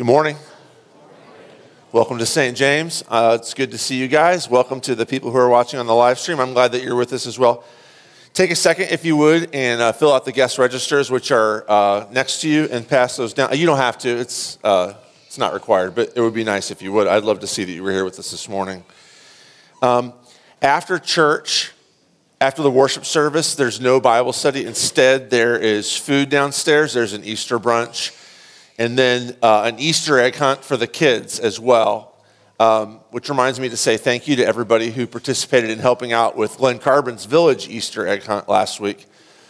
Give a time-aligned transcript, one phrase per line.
[0.00, 0.38] Good morning.
[1.92, 2.56] Welcome to St.
[2.56, 3.04] James.
[3.06, 4.48] Uh, it's good to see you guys.
[4.48, 6.40] Welcome to the people who are watching on the live stream.
[6.40, 7.64] I'm glad that you're with us as well.
[8.32, 11.66] Take a second, if you would, and uh, fill out the guest registers, which are
[11.70, 13.54] uh, next to you, and pass those down.
[13.54, 14.94] You don't have to, it's, uh,
[15.26, 17.06] it's not required, but it would be nice if you would.
[17.06, 18.84] I'd love to see that you were here with us this morning.
[19.82, 20.14] Um,
[20.62, 21.72] after church,
[22.40, 24.64] after the worship service, there's no Bible study.
[24.64, 28.16] Instead, there is food downstairs, there's an Easter brunch
[28.80, 32.16] and then uh, an Easter egg hunt for the kids as well,
[32.58, 36.34] um, which reminds me to say thank you to everybody who participated in helping out
[36.34, 39.06] with Glen Carbon's Village Easter egg hunt last week.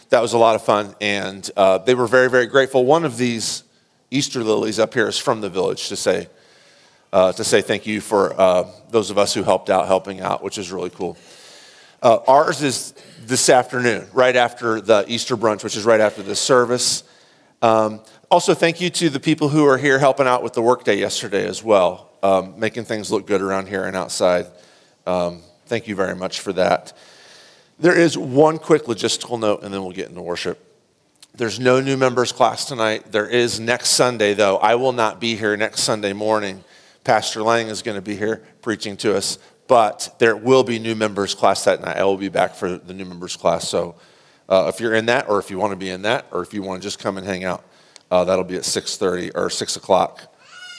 [0.09, 2.83] That was a lot of fun, and uh, they were very, very grateful.
[2.83, 3.63] One of these
[4.11, 6.27] Easter lilies up here is from the village to say,
[7.13, 10.43] uh, to say thank you for uh, those of us who helped out, helping out,
[10.43, 11.17] which is really cool.
[12.01, 16.35] Uh, ours is this afternoon, right after the Easter brunch, which is right after the
[16.35, 17.05] service.
[17.61, 20.97] Um, also, thank you to the people who are here helping out with the workday
[20.97, 24.47] yesterday as well, um, making things look good around here and outside.
[25.05, 26.93] Um, thank you very much for that.
[27.77, 30.65] There is one quick logistical note, and then we'll get into worship.
[31.35, 33.11] There's no new members class tonight.
[33.11, 34.57] There is next Sunday, though.
[34.57, 36.63] I will not be here next Sunday morning.
[37.03, 40.95] Pastor Lang is going to be here preaching to us, but there will be new
[40.95, 41.97] members class that night.
[41.97, 43.67] I will be back for the new members class.
[43.67, 43.95] So
[44.47, 46.53] uh, if you're in that, or if you want to be in that, or if
[46.53, 47.65] you want to just come and hang out,
[48.11, 50.31] uh, that'll be at 6.30 or 6 o'clock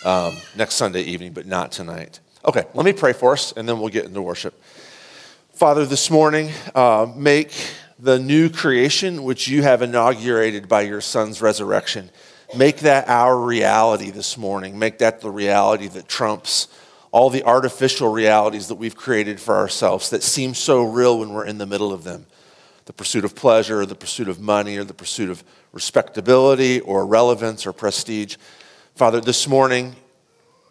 [0.04, 2.20] um, next Sunday evening, but not tonight.
[2.44, 4.60] Okay, let me pray for us, and then we'll get into worship.
[5.54, 7.52] Father, this morning, uh, make
[7.98, 12.10] the new creation which you have inaugurated by your Son's resurrection,
[12.56, 14.78] make that our reality this morning.
[14.78, 16.68] Make that the reality that trumps
[17.12, 21.46] all the artificial realities that we've created for ourselves that seem so real when we're
[21.46, 22.26] in the middle of them
[22.84, 27.66] the pursuit of pleasure, the pursuit of money, or the pursuit of respectability, or relevance,
[27.66, 28.36] or prestige.
[28.94, 29.94] Father, this morning,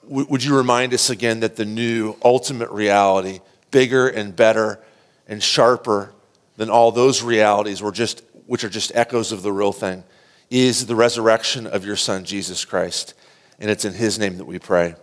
[0.03, 3.39] would you remind us again that the new ultimate reality,
[3.69, 4.79] bigger and better
[5.27, 6.13] and sharper
[6.57, 10.03] than all those realities, were just, which are just echoes of the real thing,
[10.49, 13.13] is the resurrection of your Son, Jesus Christ.
[13.59, 14.95] And it's in His name that we pray.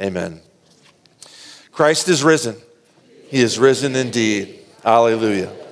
[0.00, 0.40] Amen.
[1.70, 2.56] Christ is risen.
[3.28, 4.60] He is risen indeed.
[4.84, 5.63] Alleluia.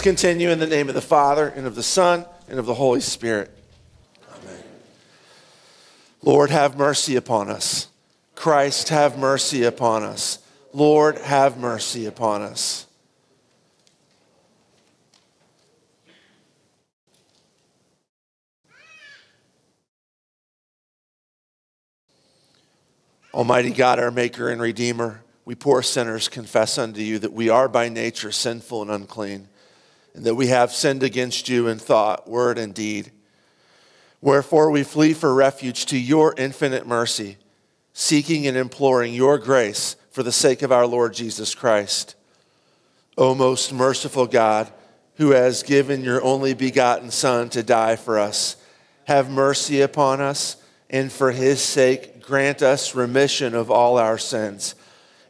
[0.00, 2.72] Let's continue in the name of the Father, and of the Son, and of the
[2.72, 3.50] Holy Spirit.
[4.34, 4.62] Amen.
[6.22, 7.88] Lord, have mercy upon us.
[8.34, 10.38] Christ, have mercy upon us.
[10.72, 12.86] Lord, have mercy upon us.
[23.34, 27.68] Almighty God, our Maker and Redeemer, we poor sinners confess unto you that we are
[27.68, 29.49] by nature sinful and unclean,
[30.14, 33.12] and that we have sinned against you in thought, word, and deed.
[34.20, 37.38] Wherefore we flee for refuge to your infinite mercy,
[37.92, 42.14] seeking and imploring your grace for the sake of our Lord Jesus Christ.
[43.16, 44.70] O most merciful God,
[45.16, 48.56] who has given your only begotten Son to die for us,
[49.04, 50.56] have mercy upon us,
[50.88, 54.74] and for his sake grant us remission of all our sins.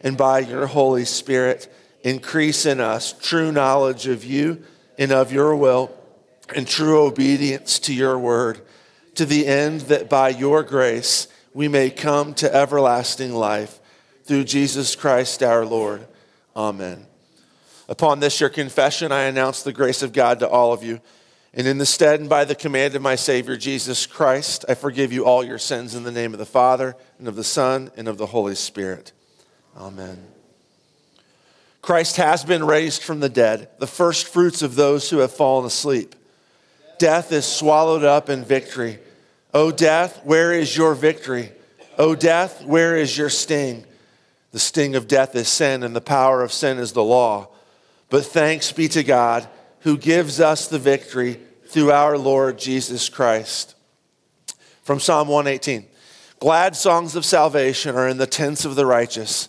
[0.01, 1.73] And by your Holy Spirit,
[2.03, 4.65] increase in us true knowledge of you
[5.01, 5.91] and of your will,
[6.55, 8.61] and true obedience to your word,
[9.15, 13.81] to the end that by your grace we may come to everlasting life
[14.25, 16.07] through Jesus Christ our Lord.
[16.55, 17.07] Amen.
[17.89, 21.01] Upon this, your confession, I announce the grace of God to all of you.
[21.53, 25.13] And in the stead and by the command of my Savior Jesus Christ, I forgive
[25.13, 28.07] you all your sins in the name of the Father, and of the Son, and
[28.07, 29.13] of the Holy Spirit.
[29.77, 30.30] Amen.
[31.83, 35.65] Christ has been raised from the dead, the first fruits of those who have fallen
[35.65, 36.15] asleep.
[36.99, 38.99] Death is swallowed up in victory.
[39.55, 41.53] O death, where is your victory?
[41.99, 43.85] O death, where is your sting?
[44.53, 47.49] The sting of death is sin, and the power of sin is the law.
[48.11, 49.49] But thanks be to God
[49.81, 53.75] who gives us the victory through our Lord Jesus Christ.
[54.83, 55.87] From Psalm 118
[56.41, 59.49] Glad songs of salvation are in the tents of the righteous.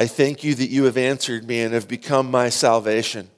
[0.00, 3.28] I thank you that you have answered me and have become my salvation.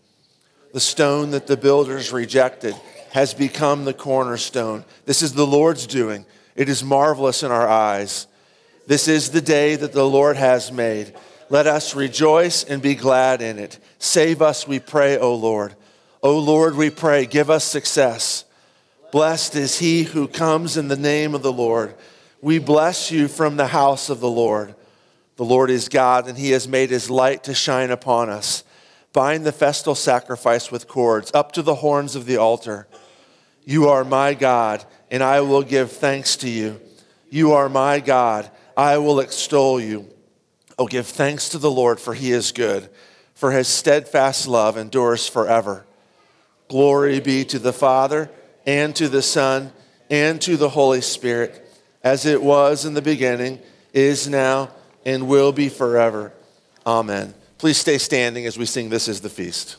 [0.75, 2.75] The stone that the builders rejected
[3.13, 4.85] has become the cornerstone.
[5.07, 6.27] This is the Lord's doing.
[6.55, 8.27] It is marvelous in our eyes.
[8.87, 11.15] This is the day that the Lord has made.
[11.49, 13.79] Let us rejoice and be glad in it.
[13.99, 15.75] Save us, we pray, O Lord.
[16.23, 18.45] O Lord, we pray, give us success.
[19.13, 21.95] Blessed is he who comes in the name of the Lord.
[22.43, 24.75] We bless you from the house of the Lord.
[25.41, 28.63] The Lord is God, and he has made his light to shine upon us.
[29.15, 32.87] Bind the festal sacrifice with cords up to the horns of the altar.
[33.65, 36.79] You are my God, and I will give thanks to you.
[37.31, 40.11] You are my God I will extol you.
[40.79, 42.91] Oh, give thanks to the Lord, for he is good,
[43.33, 45.87] for his steadfast love endures forever.
[46.69, 48.31] Glory be to the Father,
[48.67, 49.73] and to the Son,
[50.11, 51.67] and to the Holy Spirit,
[52.05, 53.59] as it was in the beginning,
[53.95, 54.69] is now,
[55.05, 56.33] and will be forever.
[56.87, 57.35] Amen.
[57.59, 59.77] Please stay standing as we sing This is the Feast.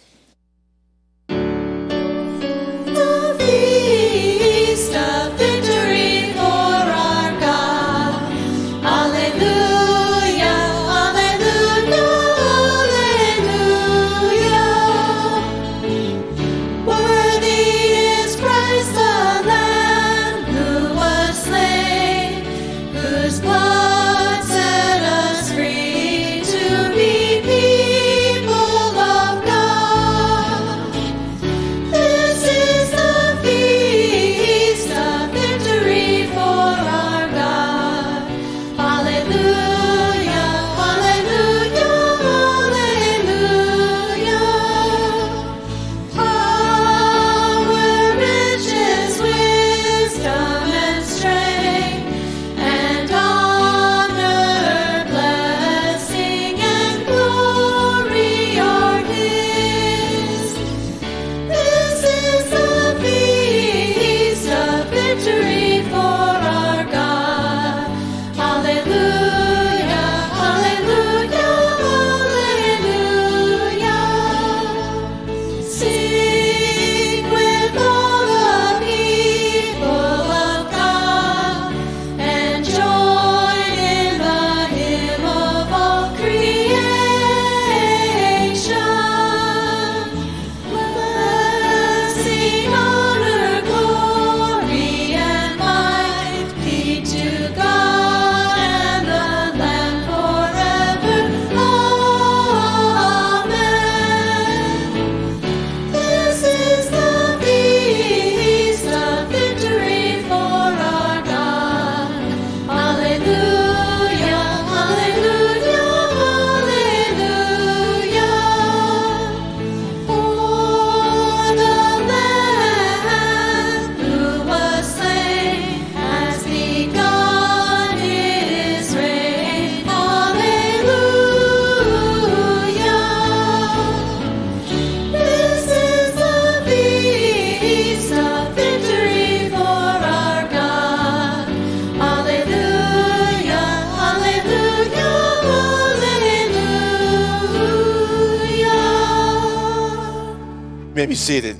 [151.21, 151.55] Seated.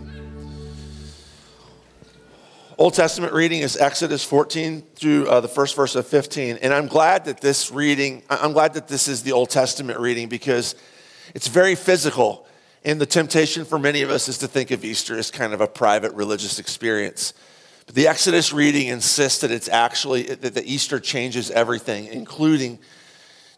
[2.80, 6.58] Old Testament reading is Exodus 14 through uh, the first verse of 15.
[6.64, 10.30] And I'm glad that this reading, I'm glad that this is the Old Testament reading
[10.30, 10.74] because
[11.36, 12.48] it's very physical.
[12.84, 15.62] And the temptation for many of us is to think of Easter as kind of
[15.62, 17.36] a private religious experience.
[17.86, 22.80] But the Exodus reading insists that it's actually, that the Easter changes everything, including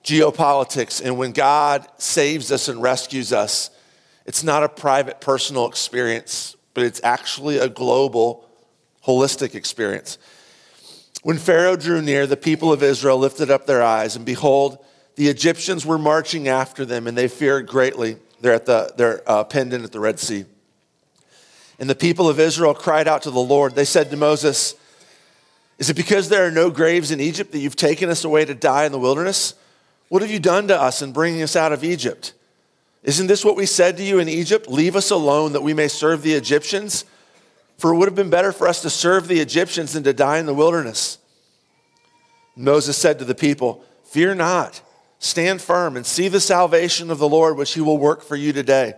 [0.04, 1.02] geopolitics.
[1.02, 3.70] And when God saves us and rescues us,
[4.26, 8.48] it's not a private personal experience, but it's actually a global,
[9.06, 10.18] holistic experience.
[11.24, 14.78] When Pharaoh drew near, the people of Israel lifted up their eyes, and behold,
[15.16, 18.18] the Egyptians were marching after them, and they feared greatly.
[18.42, 20.46] They're, at the, they're uh, in at the Red Sea.
[21.80, 23.76] And the people of Israel cried out to the Lord.
[23.76, 24.76] They said to Moses,
[25.80, 28.54] Is it because there are no graves in Egypt that you've taken us away to
[28.54, 29.56] die in the wilderness?
[30.10, 32.34] What have you done to us in bringing us out of Egypt?
[33.04, 34.70] Isn't this what we said to you in Egypt?
[34.70, 37.06] Leave us alone that we may serve the Egyptians?
[37.78, 40.38] For it would have been better for us to serve the Egyptians than to die
[40.38, 41.18] in the wilderness.
[42.56, 44.82] Moses said to the people, Fear not.
[45.20, 48.54] Stand firm and see the salvation of the Lord, which he will work for you
[48.54, 48.94] today.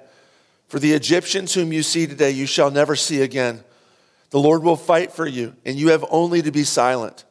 [0.67, 3.63] For the Egyptians whom you see today, you shall never see again.
[4.31, 7.23] The Lord will fight for you, and you have only to be silent.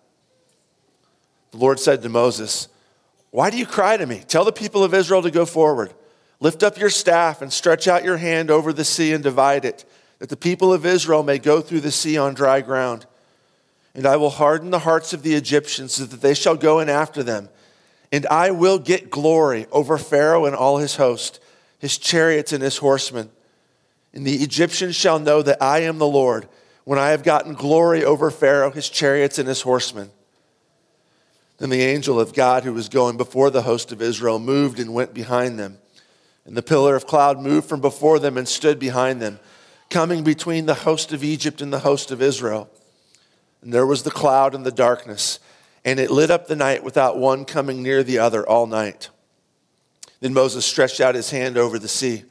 [1.50, 2.68] The Lord said to Moses,
[3.30, 4.22] Why do you cry to me?
[4.26, 5.92] Tell the people of Israel to go forward.
[6.44, 9.84] Lift up your staff and stretch out your hand over the sea and divide it,
[10.20, 13.06] that the people of Israel may go through the sea on dry ground.
[13.96, 16.88] And I will harden the hearts of the Egyptians so that they shall go in
[16.88, 17.48] after them
[18.14, 21.40] and I will get glory over Pharaoh and all his host,
[21.80, 23.28] his chariots and his horsemen.
[24.12, 26.48] And the Egyptians shall know that I am the Lord
[26.84, 30.12] when I have gotten glory over Pharaoh, his chariots, and his horsemen.
[31.58, 34.94] Then the angel of God who was going before the host of Israel moved and
[34.94, 35.78] went behind them.
[36.46, 39.40] And the pillar of cloud moved from before them and stood behind them,
[39.90, 42.68] coming between the host of Egypt and the host of Israel.
[43.62, 45.38] And there was the cloud and the darkness
[45.84, 49.10] and it lit up the night without one coming near the other all night.
[50.20, 52.24] Then Moses stretched out his hand over the sea,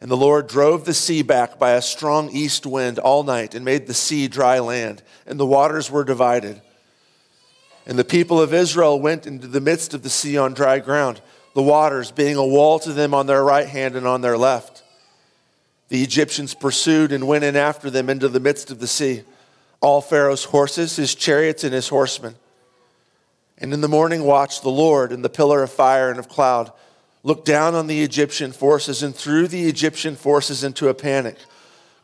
[0.00, 3.64] and the Lord drove the sea back by a strong east wind all night and
[3.64, 6.60] made the sea dry land, and the waters were divided.
[7.86, 11.20] And the people of Israel went into the midst of the sea on dry ground,
[11.56, 14.82] the waters being a wall to them on their right hand and on their left.
[15.88, 19.22] The Egyptians pursued and went in after them into the midst of the sea,
[19.80, 22.34] all Pharaoh's horses, his chariots, and his horsemen.
[23.56, 26.72] And in the morning watch, the Lord in the pillar of fire and of cloud
[27.22, 31.38] looked down on the Egyptian forces and threw the Egyptian forces into a panic,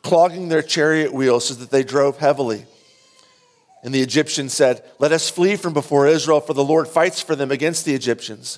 [0.01, 2.65] clogging their chariot wheels so that they drove heavily.
[3.83, 7.35] And the Egyptians said, Let us flee from before Israel, for the Lord fights for
[7.35, 8.57] them against the Egyptians.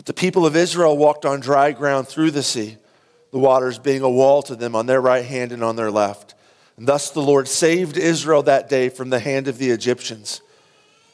[0.00, 2.78] But the people of Israel walked on dry ground through the sea,
[3.32, 6.34] the waters being a wall to them on their right hand and on their left.
[6.78, 10.40] And thus the Lord saved Israel that day from the hand of the Egyptians.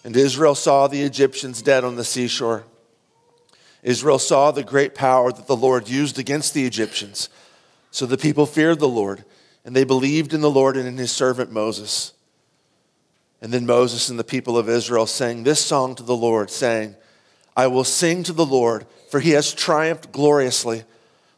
[0.04, 2.62] And Israel saw the Egyptians dead on the seashore.
[3.82, 7.28] Israel saw the great power that the Lord used against the Egyptians.
[7.90, 9.24] So the people feared the Lord,
[9.64, 12.12] and they believed in the Lord and in his servant Moses.
[13.42, 16.94] And then Moses and the people of Israel sang this song to the Lord, saying,
[17.56, 20.84] I will sing to the Lord, for he has triumphed gloriously.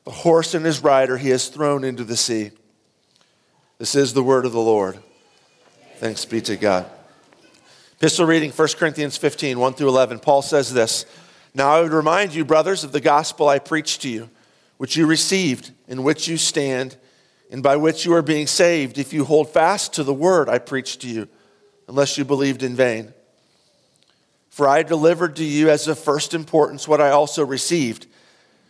[0.05, 2.51] The horse and his rider he has thrown into the sea.
[3.79, 4.99] This is the word of the Lord.
[5.99, 6.87] Thanks be to God.
[7.99, 10.19] Epistle reading 1 Corinthians 15, 1 through 11.
[10.19, 11.05] Paul says this
[11.55, 14.31] Now I would remind you, brothers, of the gospel I preached to you,
[14.77, 16.97] which you received, in which you stand,
[17.51, 20.59] and by which you are being saved, if you hold fast to the word I
[20.59, 21.29] preached to you,
[21.87, 23.13] unless you believed in vain.
[24.59, 28.09] For I delivered to you as of first importance what I also received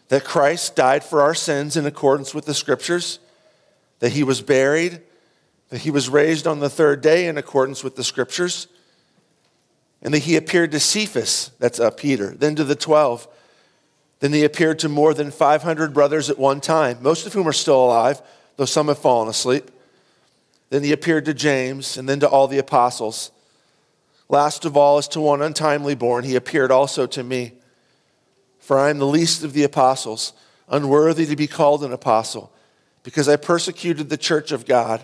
[0.09, 3.21] that Christ died for our sins in accordance with the scriptures
[4.01, 5.01] that he was buried,
[5.71, 8.67] that he was raised on the third day in accordance with the scriptures,
[10.03, 13.27] and that he appeared to Cephas, that's uh, Peter, then to the 12.
[14.21, 17.53] Then he appeared to more than 500 brothers at one time, most of whom are
[17.55, 18.21] still alive,
[18.59, 19.71] though some have fallen asleep.
[20.69, 23.31] Then he appeared to James, and then to all the apostles.
[24.29, 27.55] Last of all, as to one untimely born, he appeared also to me.
[28.59, 30.35] For I am the least of the apostles,
[30.69, 32.53] unworthy to be called an apostle
[33.03, 35.03] because I persecuted the church of God.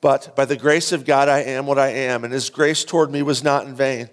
[0.00, 3.10] But by the grace of God, I am what I am, and his grace toward
[3.10, 4.10] me was not in vain.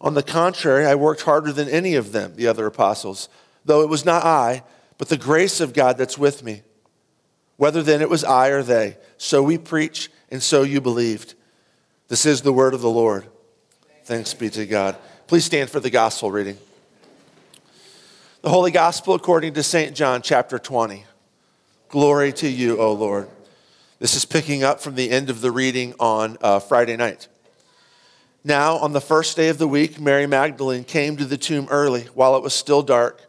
[0.00, 3.28] On the contrary, I worked harder than any of them, the other apostles,
[3.64, 4.64] though it was not I,
[4.98, 6.62] but the grace of God that's with me.
[7.56, 11.34] Whether then it was I or they, so we preach, and so you believed.
[12.08, 13.26] This is the word of the Lord.
[14.06, 14.96] Thanks be to God.
[15.26, 16.56] Please stand for the gospel reading.
[18.40, 19.96] The Holy Gospel according to St.
[19.96, 21.04] John, chapter 20.
[21.88, 23.28] Glory to you, O Lord.
[23.98, 27.26] This is picking up from the end of the reading on uh, Friday night.
[28.44, 32.02] Now, on the first day of the week, Mary Magdalene came to the tomb early
[32.14, 33.28] while it was still dark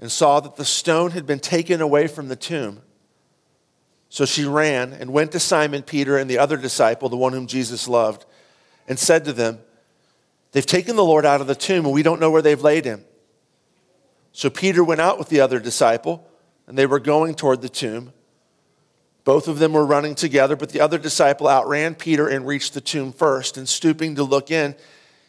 [0.00, 2.82] and saw that the stone had been taken away from the tomb.
[4.08, 7.46] So she ran and went to Simon Peter and the other disciple, the one whom
[7.46, 8.26] Jesus loved,
[8.88, 9.60] and said to them,
[10.52, 12.84] They've taken the Lord out of the tomb, and we don't know where they've laid
[12.84, 13.04] him.
[14.32, 16.26] So Peter went out with the other disciple,
[16.66, 18.12] and they were going toward the tomb.
[19.24, 22.80] Both of them were running together, but the other disciple outran Peter and reached the
[22.80, 23.58] tomb first.
[23.58, 24.74] And stooping to look in,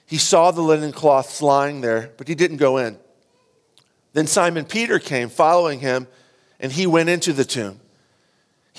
[0.05, 2.97] he saw the linen cloths lying there, but he didn't go in.
[4.13, 6.07] Then Simon Peter came, following him,
[6.59, 7.79] and he went into the tomb.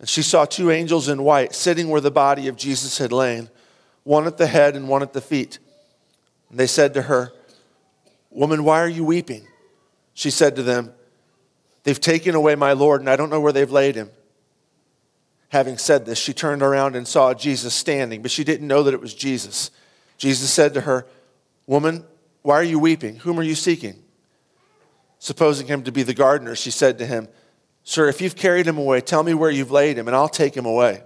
[0.00, 3.50] And she saw two angels in white sitting where the body of Jesus had lain,
[4.02, 5.58] one at the head and one at the feet.
[6.48, 7.32] And they said to her,
[8.30, 9.46] Woman, why are you weeping?
[10.14, 10.94] She said to them,
[11.82, 14.10] They've taken away my Lord, and I don't know where they've laid him.
[15.50, 18.94] Having said this, she turned around and saw Jesus standing, but she didn't know that
[18.94, 19.70] it was Jesus.
[20.16, 21.06] Jesus said to her,
[21.66, 22.04] Woman,
[22.42, 23.16] why are you weeping?
[23.16, 24.02] Whom are you seeking?
[25.18, 27.28] Supposing him to be the gardener, she said to him,
[27.84, 30.56] Sir, if you've carried him away, tell me where you've laid him, and I'll take
[30.56, 31.02] him away.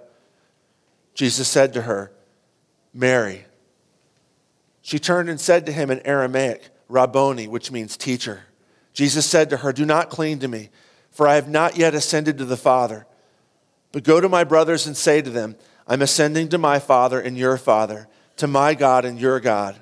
[1.15, 2.13] Jesus said to her,
[2.93, 3.45] Mary.
[4.83, 8.43] She turned and said to him in Aramaic, Rabboni, which means teacher.
[8.93, 10.71] Jesus said to her, Do not cling to me,
[11.11, 13.07] for I have not yet ascended to the Father.
[13.93, 15.57] But go to my brothers and say to them,
[15.87, 19.81] I'm ascending to my Father and your Father, to my God and your God.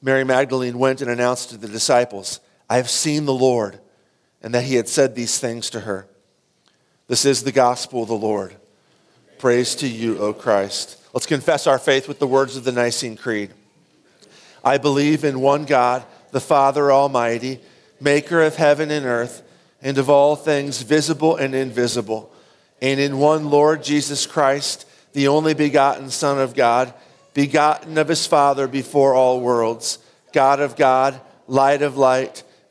[0.00, 3.80] Mary Magdalene went and announced to the disciples, I have seen the Lord,
[4.42, 6.06] and that he had said these things to her.
[7.08, 8.54] This is the gospel of the Lord.
[9.38, 10.98] Praise to you, O Christ.
[11.12, 13.50] Let's confess our faith with the words of the Nicene Creed.
[14.64, 17.60] I believe in one God, the Father Almighty,
[18.00, 19.42] maker of heaven and earth,
[19.82, 22.32] and of all things visible and invisible
[22.82, 26.92] and in one Lord Jesus Christ, the only begotten Son of God,
[27.32, 29.98] begotten of his Father before all worlds,
[30.32, 32.42] God of God, light of light,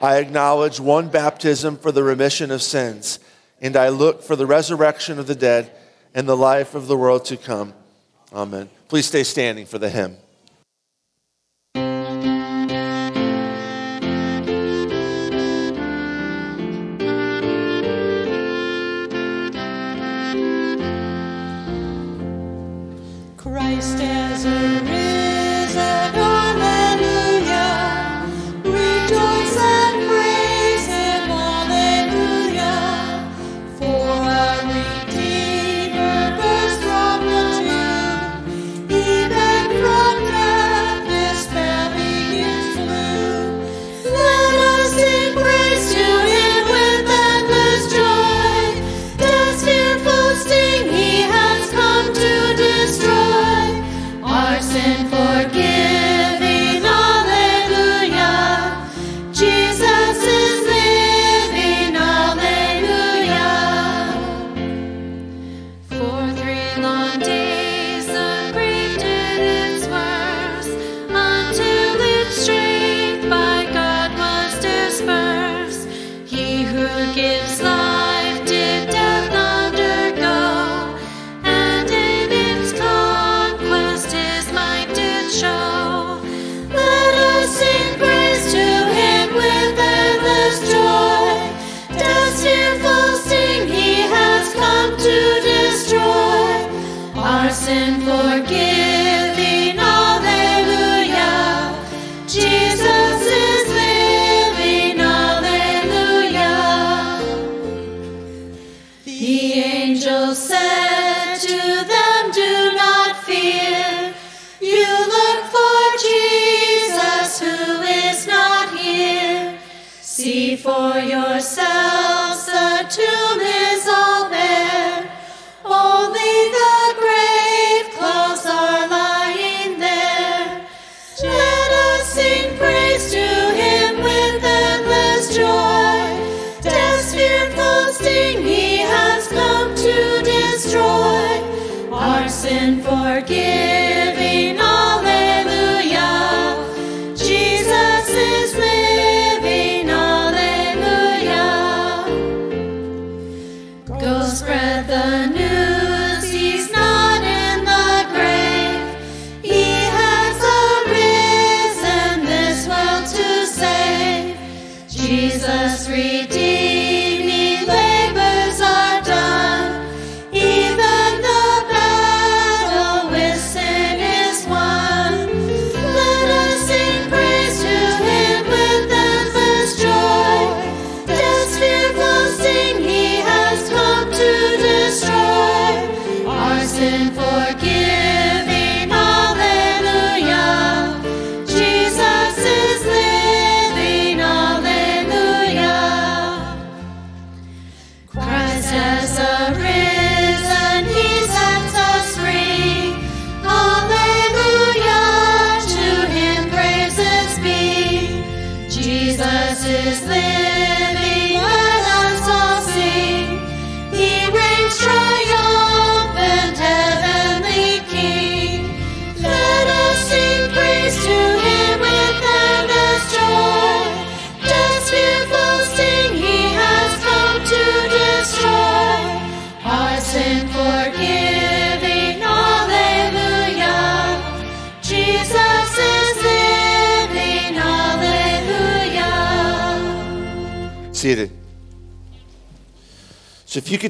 [0.00, 3.18] I acknowledge one baptism for the remission of sins,
[3.60, 5.72] and I look for the resurrection of the dead
[6.14, 7.72] and the life of the world to come.
[8.32, 8.68] Amen.
[8.88, 10.16] Please stay standing for the hymn.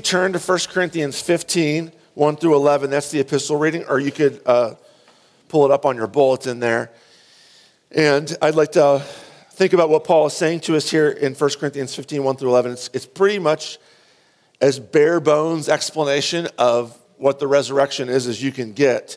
[0.07, 4.41] Turn to 1 Corinthians 15, 1 through 11, that's the epistle reading, or you could
[4.47, 4.75] uh,
[5.49, 6.93] pull it up on your bulletin there.
[7.91, 9.03] And I'd like to
[9.51, 12.51] think about what Paul is saying to us here in 1 Corinthians 15, 1 through
[12.51, 12.73] 11.
[12.73, 13.79] It's, it's pretty much
[14.61, 19.17] as bare bones explanation of what the resurrection is as you can get.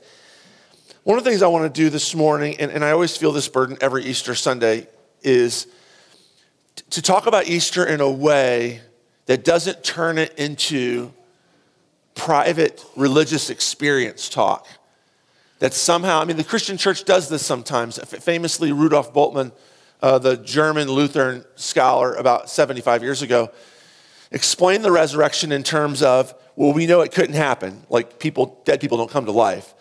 [1.03, 3.31] One of the things I want to do this morning, and, and I always feel
[3.31, 4.87] this burden every Easter Sunday,
[5.21, 5.67] is
[6.75, 8.81] t- to talk about Easter in a way
[9.29, 11.13] that doesn't turn it into
[12.15, 14.65] private religious experience talk.
[15.59, 17.99] That somehow, I mean, the Christian church does this sometimes.
[17.99, 19.51] Famously, Rudolf Bultmann,
[20.01, 23.51] uh, the German Lutheran scholar about 75 years ago,
[24.31, 27.83] explained the resurrection in terms of, well, we know it couldn't happen.
[27.87, 29.75] Like people, dead people don't come to life.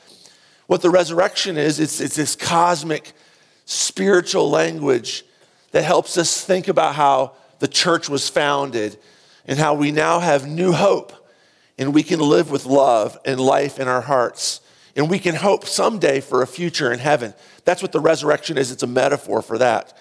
[0.66, 3.14] What the resurrection is, it's, it's this cosmic
[3.64, 5.24] spiritual language
[5.70, 8.98] that helps us think about how the church was founded
[9.48, 11.12] and how we now have new hope
[11.76, 14.61] and we can live with love and life in our hearts
[14.94, 17.32] and we can hope someday for a future in heaven.
[17.64, 18.72] That's what the resurrection is.
[18.72, 19.96] It's a metaphor for that.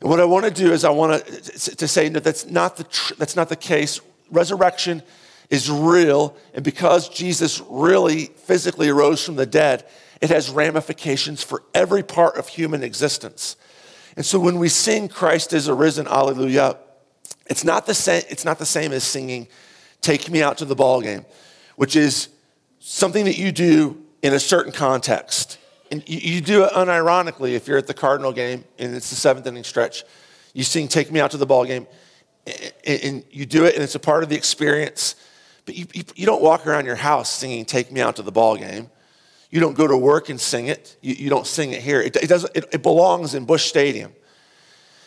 [0.00, 2.76] And what I want to do is I want to, to say that that's not,
[2.76, 4.00] the tr- that's not the case.
[4.30, 5.02] Resurrection
[5.50, 9.84] is real, and because Jesus really physically arose from the dead,
[10.22, 13.56] it has ramifications for every part of human existence.
[14.16, 16.78] And so when we sing Christ is arisen, alleluia,
[17.46, 19.48] it's not the same, it's not the same as singing
[20.00, 21.24] Take Me Out to the Ball Game,
[21.76, 22.28] which is
[22.78, 25.58] something that you do in a certain context.
[25.90, 29.16] And you, you do it unironically if you're at the Cardinal game and it's the
[29.16, 30.04] seventh inning stretch.
[30.52, 31.86] You sing Take Me Out to the Ball Game,
[32.46, 35.16] and, and you do it, and it's a part of the experience.
[35.66, 38.32] But you, you, you don't walk around your house singing Take Me Out to the
[38.32, 38.90] Ball Game.
[39.50, 40.96] You don't go to work and sing it.
[41.00, 42.00] You, you don't sing it here.
[42.00, 44.12] It, it, doesn't, it, it belongs in Busch Stadium.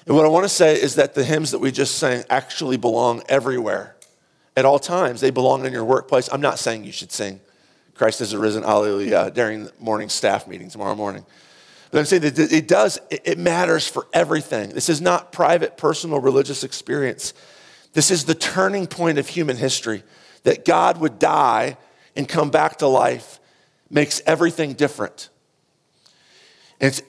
[0.08, 2.78] And what I want to say is that the hymns that we just sang actually
[2.78, 3.96] belong everywhere
[4.56, 5.22] at all times.
[5.22, 6.30] They belong in your workplace.
[6.32, 7.41] I'm not saying you should sing
[7.98, 11.26] Christ is arisen, hallelujah, during the morning staff meeting tomorrow morning.
[11.91, 14.70] But I'm saying that it does, it matters for everything.
[14.70, 17.34] This is not private, personal, religious experience.
[17.93, 20.04] This is the turning point of human history
[20.43, 21.78] that God would die
[22.15, 23.39] and come back to life
[23.89, 25.30] makes everything different.
[26.80, 27.02] And it's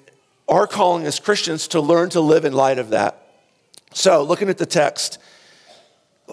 [0.48, 3.22] our calling as Christians to learn to live in light of that.
[3.92, 5.18] So, looking at the text,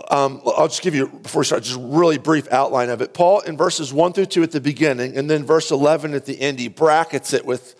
[0.10, 3.14] um, I'll just give you, before we start, just really brief outline of it.
[3.14, 6.40] Paul, in verses 1 through 2 at the beginning, and then verse 11 at the
[6.40, 7.76] end, he brackets it with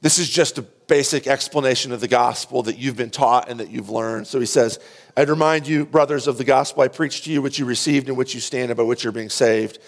[0.00, 3.70] this is just a basic explanation of the gospel that you've been taught and that
[3.70, 4.26] you've learned.
[4.26, 4.78] So he says,
[5.16, 8.16] I'd remind you, brothers, of the gospel I preached to you, which you received, and
[8.16, 9.80] which you stand, and by which you're being saved.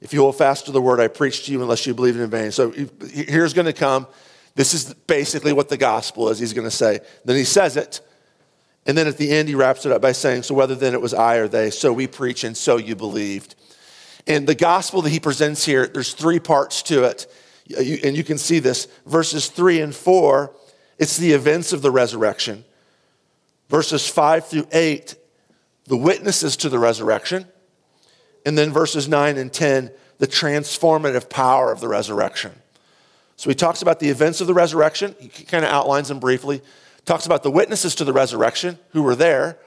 [0.00, 2.22] If you hold fast to the word I preached to you, unless you believe it
[2.22, 2.52] in vain.
[2.52, 2.70] So
[3.10, 4.06] here's going to come.
[4.56, 7.00] This is basically what the gospel is, he's going to say.
[7.24, 8.00] Then he says it,
[8.86, 11.00] And then at the end, he wraps it up by saying, So whether then it
[11.00, 13.54] was I or they, so we preach and so you believed.
[14.26, 17.30] And the gospel that he presents here, there's three parts to it.
[17.76, 18.88] And you can see this.
[19.04, 20.54] Verses three and four,
[20.98, 22.64] it's the events of the resurrection.
[23.68, 25.16] Verses five through eight,
[25.84, 27.46] the witnesses to the resurrection.
[28.46, 32.52] And then verses nine and 10, the transformative power of the resurrection.
[33.36, 35.14] So he talks about the events of the resurrection.
[35.18, 36.62] He kind of outlines them briefly.
[37.04, 39.58] Talks about the witnesses to the resurrection who were there.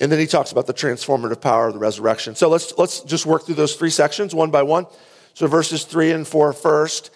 [0.00, 2.34] And then he talks about the transformative power of the resurrection.
[2.34, 4.86] So let's, let's just work through those three sections one by one.
[5.34, 7.10] So verses three and four first.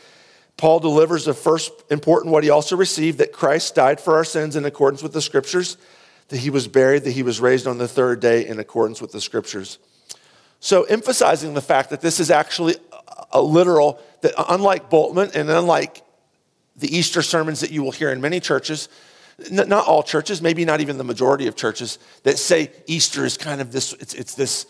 [0.56, 4.54] Paul delivers the first important what he also received that Christ died for our sins
[4.54, 5.76] in accordance with the scriptures,
[6.28, 9.12] that he was buried, that he was raised on the third day in accordance with
[9.12, 9.78] the scriptures.
[10.60, 12.76] So, emphasizing the fact that this is actually
[13.32, 16.02] a literal, that unlike Bultmann and unlike
[16.76, 18.88] the Easter sermons that you will hear in many churches,
[19.50, 23.60] not all churches, maybe not even the majority of churches, that say Easter is kind
[23.60, 24.66] of this, it's, it's this,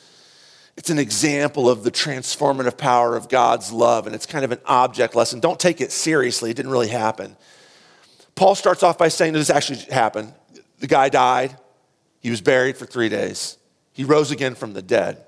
[0.77, 4.61] it's an example of the transformative power of God's love, and it's kind of an
[4.67, 5.41] object lesson.
[5.41, 7.37] Don't take it seriously, it didn't really happen.
[8.35, 10.33] Paul starts off by saying that this actually happened.
[10.79, 11.57] The guy died,
[12.21, 13.59] he was buried for three days,
[13.93, 15.25] he rose again from the dead.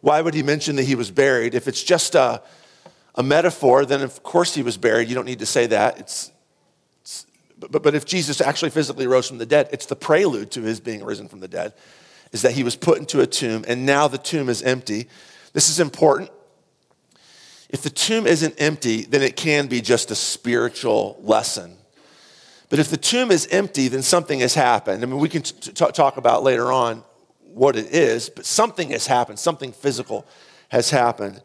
[0.00, 1.54] Why would he mention that he was buried?
[1.54, 2.42] If it's just a,
[3.16, 5.08] a metaphor, then of course he was buried.
[5.08, 5.98] You don't need to say that.
[5.98, 6.32] It's,
[7.00, 7.26] it's,
[7.58, 10.80] but, but if Jesus actually physically rose from the dead, it's the prelude to his
[10.80, 11.72] being risen from the dead,
[12.32, 15.08] is that he was put into a tomb and now the tomb is empty.
[15.52, 16.30] This is important.
[17.68, 21.76] If the tomb isn't empty, then it can be just a spiritual lesson.
[22.68, 25.02] But if the tomb is empty, then something has happened.
[25.02, 27.04] I mean, we can t- talk about later on
[27.52, 30.26] what it is, but something has happened, something physical
[30.68, 31.40] has happened.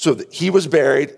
[0.00, 1.12] So he was buried,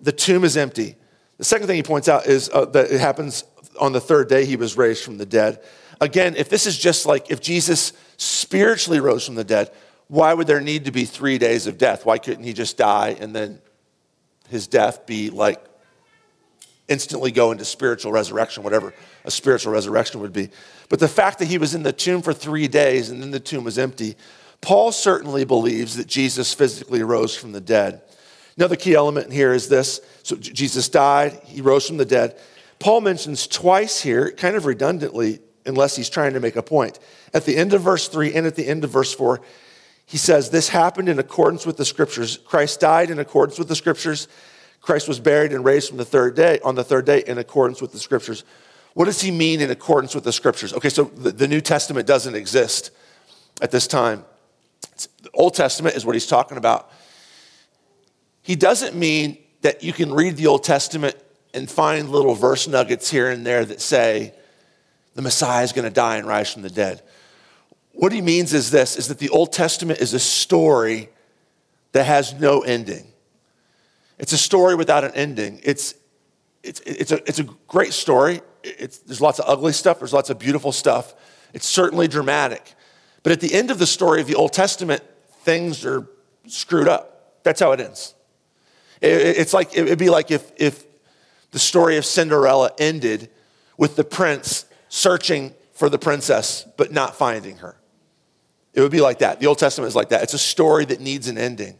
[0.00, 0.96] the tomb is empty.
[1.36, 3.44] The second thing he points out is uh, that it happens
[3.78, 5.62] on the third day he was raised from the dead.
[6.00, 9.70] Again, if this is just like if Jesus spiritually rose from the dead,
[10.06, 12.06] why would there need to be three days of death?
[12.06, 13.60] Why couldn't he just die and then
[14.48, 15.62] his death be like
[16.88, 18.94] instantly go into spiritual resurrection, whatever
[19.26, 20.48] a spiritual resurrection would be.
[20.88, 23.38] But the fact that he was in the tomb for three days and then the
[23.38, 24.16] tomb was empty,
[24.60, 28.02] Paul certainly believes that Jesus physically rose from the dead.
[28.56, 30.00] Another key element here is this.
[30.22, 32.36] So Jesus died, he rose from the dead.
[32.78, 36.98] Paul mentions twice here, kind of redundantly, unless he's trying to make a point.
[37.32, 39.40] At the end of verse 3 and at the end of verse 4,
[40.06, 42.38] he says, This happened in accordance with the scriptures.
[42.38, 44.28] Christ died in accordance with the scriptures
[44.80, 47.82] Christ was buried and raised from the third day on the third day in accordance
[47.82, 48.44] with the scriptures.
[48.94, 50.72] What does he mean in accordance with the scriptures?
[50.72, 52.90] Okay, so the, the New Testament doesn't exist
[53.60, 54.24] at this time.
[55.06, 56.90] The Old Testament is what he's talking about.
[58.42, 61.16] He doesn't mean that you can read the Old Testament
[61.54, 64.34] and find little verse nuggets here and there that say
[65.14, 67.02] the Messiah is going to die and rise from the dead.
[67.92, 71.08] What he means is this is that the Old Testament is a story
[71.92, 73.12] that has no ending.
[74.18, 75.60] It's a story without an ending.
[75.62, 75.94] It's,
[76.62, 78.40] it's, it's, a, it's a great story.
[78.62, 81.14] It's, there's lots of ugly stuff, there's lots of beautiful stuff.
[81.54, 82.74] It's certainly dramatic.
[83.28, 85.02] But at the end of the story of the Old Testament,
[85.42, 86.08] things are
[86.46, 87.42] screwed up.
[87.42, 88.14] That's how it ends.
[89.02, 90.86] It, it's like, it'd be like if, if
[91.50, 93.28] the story of Cinderella ended
[93.76, 97.78] with the prince searching for the princess but not finding her.
[98.72, 99.40] It would be like that.
[99.40, 100.22] The Old Testament is like that.
[100.22, 101.78] It's a story that needs an ending.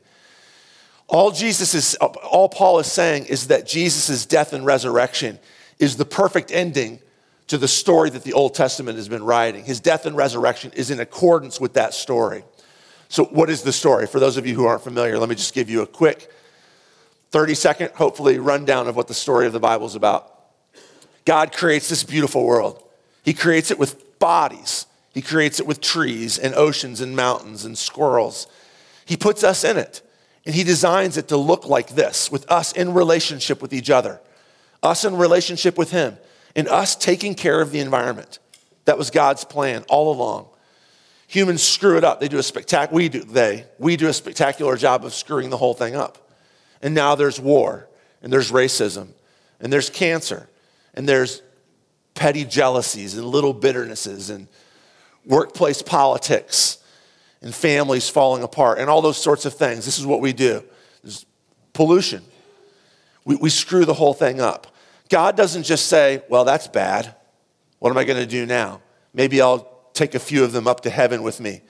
[1.07, 5.39] All Jesus is, all Paul is saying is that Jesus' death and resurrection
[5.79, 7.01] is the perfect ending
[7.49, 9.65] to the story that the Old Testament has been writing.
[9.65, 12.45] His death and resurrection is in accordance with that story.
[13.09, 14.07] So, what is the story?
[14.07, 16.31] For those of you who aren't familiar, let me just give you a quick
[17.31, 20.35] 30 second, hopefully, rundown of what the story of the Bible is about.
[21.25, 22.83] God creates this beautiful world.
[23.25, 27.77] He creates it with bodies, He creates it with trees and oceans and mountains and
[27.77, 28.47] squirrels.
[29.05, 30.03] He puts us in it.
[30.49, 34.19] And he designs it to look like this with us in relationship with each other,
[34.83, 36.17] us in relationship with him,
[36.59, 38.41] and us taking care of the environment.
[38.85, 40.49] That was God's plan all along.
[41.29, 42.19] Humans screw it up.
[42.19, 45.57] They do a spectac- we do they we do a spectacular job of screwing the
[45.57, 46.29] whole thing up.
[46.83, 47.89] And now there's war,
[48.23, 49.11] and there's racism,
[49.61, 50.49] and there's cancer,
[50.95, 51.43] and there's
[52.15, 54.49] petty jealousies and little bitternesses and
[55.25, 56.79] workplace politics
[57.41, 59.85] and families falling apart and all those sorts of things.
[59.85, 60.65] This is what we do.
[61.05, 61.25] There's
[61.73, 62.25] pollution.
[63.25, 64.75] We, we screw the whole thing up.
[65.09, 67.15] God doesn't just say, well, that's bad.
[67.79, 68.83] What am I going to do now?
[69.15, 71.63] Maybe I'll take a few of them up to heaven with me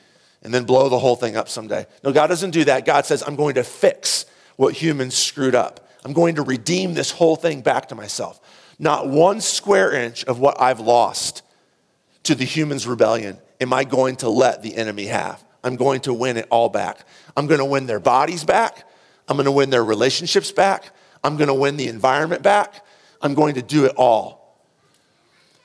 [0.43, 1.87] and then blow the whole thing up someday.
[2.03, 2.85] No, God doesn't do that.
[2.85, 5.89] God says, I'm going to fix what humans screwed up.
[6.05, 8.41] I'm going to redeem this whole thing back to myself.
[8.79, 11.43] Not one square inch of what I've lost
[12.25, 15.45] to the human's rebellion am I going to let the enemy have?
[15.65, 17.05] I'm going to win it all back.
[17.37, 18.89] I'm going to win their bodies back.
[19.29, 20.93] I'm going to win their relationships back.
[21.25, 22.85] I'm going to win the environment back.
[23.21, 24.39] I'm going to do it all.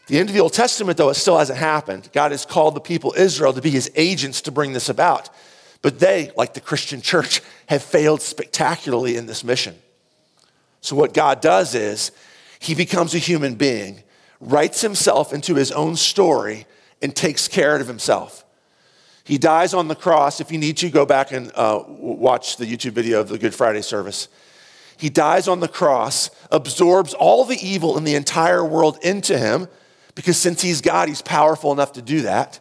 [0.07, 2.09] The end of the Old Testament, though, it still hasn't happened.
[2.11, 5.29] God has called the people Israel to be his agents to bring this about.
[5.81, 9.75] But they, like the Christian church, have failed spectacularly in this mission.
[10.81, 12.11] So, what God does is
[12.59, 14.03] he becomes a human being,
[14.41, 16.65] writes himself into his own story,
[17.01, 18.43] and takes care of himself.
[19.25, 20.41] He dies on the cross.
[20.41, 23.55] If you need to, go back and uh, watch the YouTube video of the Good
[23.55, 24.27] Friday service.
[24.97, 29.67] He dies on the cross, absorbs all the evil in the entire world into him,
[30.15, 32.59] because since he's God, he's powerful enough to do that,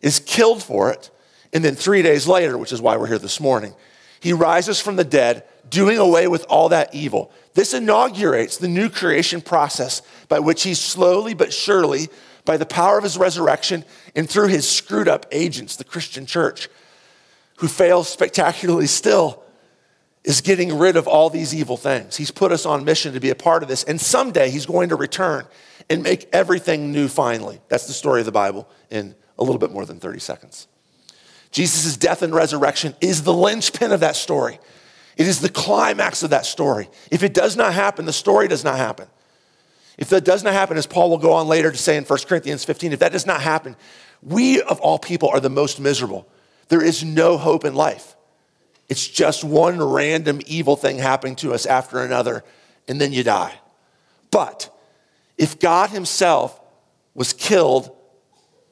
[0.00, 1.10] is killed for it.
[1.52, 3.74] And then three days later, which is why we're here this morning,
[4.20, 7.30] he rises from the dead, doing away with all that evil.
[7.54, 12.08] This inaugurates the new creation process by which he slowly but surely,
[12.44, 16.68] by the power of his resurrection and through his screwed up agents, the Christian church,
[17.56, 19.42] who fails spectacularly still,
[20.28, 22.14] is getting rid of all these evil things.
[22.14, 23.82] He's put us on mission to be a part of this.
[23.84, 25.46] And someday he's going to return
[25.88, 27.62] and make everything new finally.
[27.68, 30.68] That's the story of the Bible in a little bit more than 30 seconds.
[31.50, 34.60] Jesus' death and resurrection is the linchpin of that story.
[35.16, 36.90] It is the climax of that story.
[37.10, 39.08] If it does not happen, the story does not happen.
[39.96, 42.18] If that does not happen, as Paul will go on later to say in 1
[42.28, 43.76] Corinthians 15, if that does not happen,
[44.22, 46.28] we of all people are the most miserable.
[46.68, 48.14] There is no hope in life.
[48.88, 52.44] It's just one random evil thing happening to us after another,
[52.86, 53.54] and then you die.
[54.30, 54.74] But
[55.36, 56.58] if God Himself
[57.14, 57.94] was killed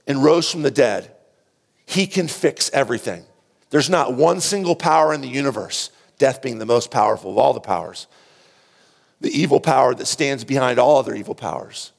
[0.07, 1.15] and rose from the dead,
[1.85, 3.25] He can fix everything.
[3.71, 7.53] There's not one single power in the universe, death being the most powerful of all
[7.53, 8.07] the powers,
[9.21, 11.93] the evil power that stands behind all other evil powers.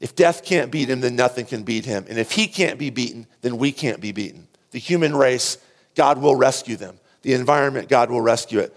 [0.00, 2.06] If death can't beat him, then nothing can beat him.
[2.08, 4.48] And if he can't be beaten, then we can't be beaten.
[4.72, 5.58] The human race,
[5.94, 6.98] God will rescue them.
[7.22, 8.74] The environment, God will rescue it.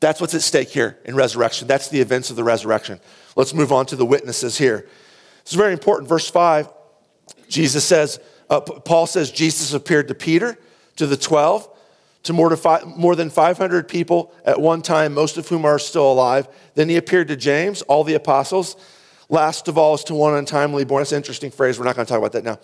[0.00, 1.66] That's what's at stake here in resurrection.
[1.66, 3.00] That's the events of the resurrection.
[3.34, 4.88] Let's move on to the witnesses here.
[5.44, 6.08] This is very important.
[6.08, 6.68] Verse 5,
[7.48, 8.20] Jesus says,
[8.50, 10.58] uh, Paul says, Jesus appeared to Peter,
[10.96, 11.68] to the 12,
[12.24, 15.78] to more, to five, more than 500 people at one time, most of whom are
[15.78, 16.48] still alive.
[16.74, 18.76] Then he appeared to James, all the apostles.
[19.28, 21.00] Last of all is to one untimely born.
[21.00, 21.78] That's an interesting phrase.
[21.78, 22.58] We're not going to talk about that now.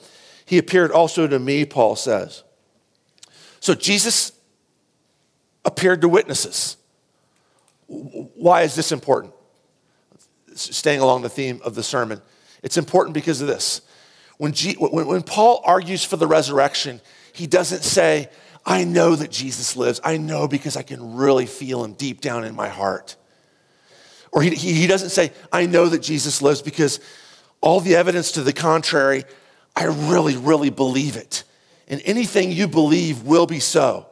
[0.45, 2.43] He appeared also to me, Paul says.
[3.61, 4.33] So Jesus
[5.65, 6.77] appeared to witnesses.
[7.87, 9.33] Why is this important?
[10.55, 12.21] Staying along the theme of the sermon.
[12.63, 13.83] It's important because of this.
[14.39, 17.01] When, G, when, when Paul argues for the resurrection,
[17.33, 18.31] he doesn't say,
[18.67, 20.01] I know that Jesus lives.
[20.03, 23.17] I know because I can really feel him deep down in my heart.
[24.33, 27.01] Or he, he, he doesn't say, I know that Jesus lives because
[27.61, 29.25] all the evidence to the contrary,
[29.77, 31.45] I really, really believe it.
[31.89, 34.07] And anything you believe will be so.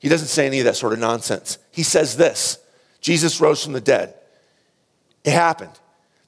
[0.00, 1.58] He doesn't say any of that sort of nonsense.
[1.70, 2.58] He says this
[3.00, 4.14] Jesus rose from the dead.
[5.22, 5.78] It happened.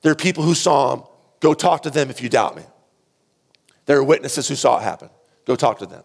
[0.03, 1.05] There are people who saw him.
[1.41, 2.63] Go talk to them if you doubt me.
[3.87, 5.11] There are witnesses who saw it happen.
[5.45, 6.05] Go talk to them.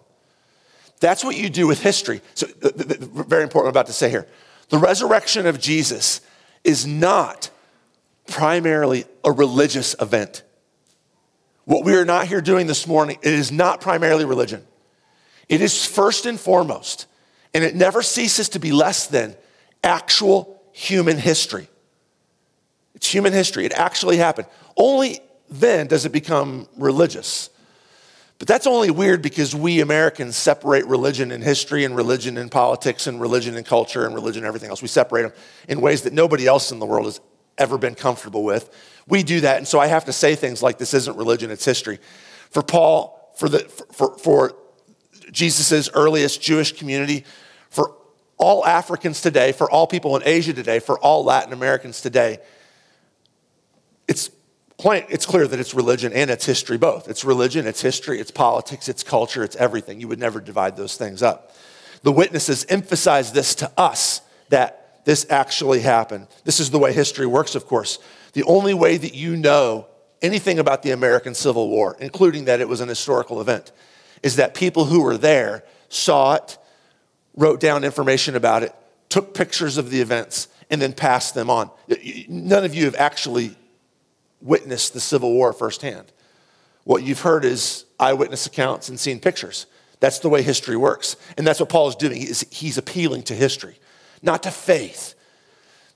[1.00, 2.22] That's what you do with history.
[2.34, 4.28] So, very important, I'm about to say here.
[4.70, 6.22] The resurrection of Jesus
[6.64, 7.50] is not
[8.28, 10.44] primarily a religious event.
[11.66, 14.66] What we are not here doing this morning, it is not primarily religion.
[15.50, 17.06] It is first and foremost,
[17.54, 19.36] and it never ceases to be less than
[19.84, 21.68] actual human history.
[22.96, 23.66] It's human history.
[23.66, 24.48] It actually happened.
[24.76, 25.20] Only
[25.50, 27.50] then does it become religious.
[28.40, 33.08] But that's only weird because we Americans separate religion and history and religion and politics
[33.08, 34.82] and religion and culture and religion and everything else.
[34.82, 35.34] We separate them
[35.68, 37.20] in ways that nobody else in the world has
[37.58, 38.70] ever been comfortable with.
[39.08, 41.66] We do that, and so I have to say things like this isn't religion, it's
[41.66, 42.00] history.
[42.52, 44.56] For Paul, for, the, for, for
[45.32, 47.26] Jesus' earliest Jewish community,
[47.70, 47.94] for
[48.38, 52.40] all Africans today, for all people in Asia today, for all Latin Americans today,
[54.08, 54.30] it's
[54.78, 57.10] plain, it's clear that it's religion and it's history both.
[57.10, 60.00] It's religion, it's history, it's politics, it's culture, it's everything.
[60.00, 61.52] You would never divide those things up.
[62.04, 66.28] The witnesses emphasize this to us that this actually happened.
[66.44, 68.00] This is the way history works, of course.
[68.34, 69.88] The only way that you know
[70.22, 73.72] anything about the American Civil War, including that it was an historical event,
[74.24, 76.58] is that people who were there saw it,
[77.36, 78.74] wrote down information about it,
[79.10, 81.70] took pictures of the events, and then passed them on.
[82.28, 83.56] None of you have actually
[84.42, 86.12] witnessed the Civil War firsthand.
[86.84, 89.66] What you've heard is eyewitness accounts and seen pictures.
[90.00, 91.16] That's the way history works.
[91.38, 92.16] And that's what Paul is doing.
[92.16, 93.80] He's, he's appealing to history,
[94.22, 95.16] not to faith.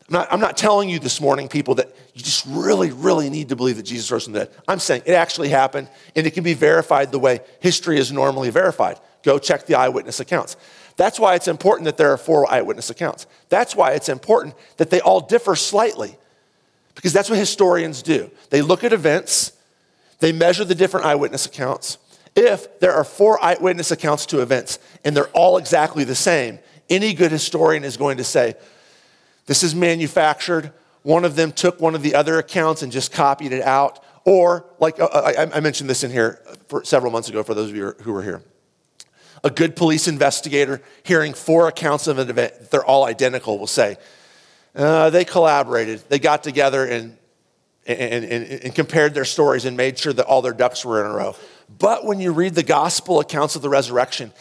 [0.07, 3.49] I'm not, I'm not telling you this morning, people, that you just really, really need
[3.49, 4.55] to believe that Jesus rose from the dead.
[4.67, 8.49] I'm saying it actually happened, and it can be verified the way history is normally
[8.49, 8.99] verified.
[9.23, 10.57] Go check the eyewitness accounts.
[10.97, 13.27] That's why it's important that there are four eyewitness accounts.
[13.49, 16.17] That's why it's important that they all differ slightly,
[16.95, 18.29] because that's what historians do.
[18.49, 19.53] They look at events,
[20.19, 21.97] they measure the different eyewitness accounts.
[22.35, 26.59] If there are four eyewitness accounts to events and they're all exactly the same,
[26.89, 28.55] any good historian is going to say,
[29.47, 30.71] this is manufactured.
[31.03, 34.03] One of them took one of the other accounts and just copied it out.
[34.23, 37.69] Or, like uh, I, I mentioned this in here for several months ago for those
[37.69, 38.43] of you who were here.
[39.43, 43.97] A good police investigator hearing four accounts of an event, they're all identical, will say,
[44.75, 46.03] uh, they collaborated.
[46.09, 47.17] They got together and,
[47.87, 51.09] and, and, and compared their stories and made sure that all their ducks were in
[51.09, 51.35] a row.
[51.79, 54.31] But when you read the gospel accounts of the resurrection,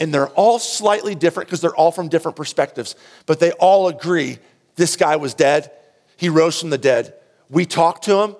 [0.00, 2.96] and they're all slightly different because they're all from different perspectives,
[3.26, 4.38] but they all agree
[4.76, 5.70] this guy was dead.
[6.18, 7.14] He rose from the dead.
[7.48, 8.36] We talked to him,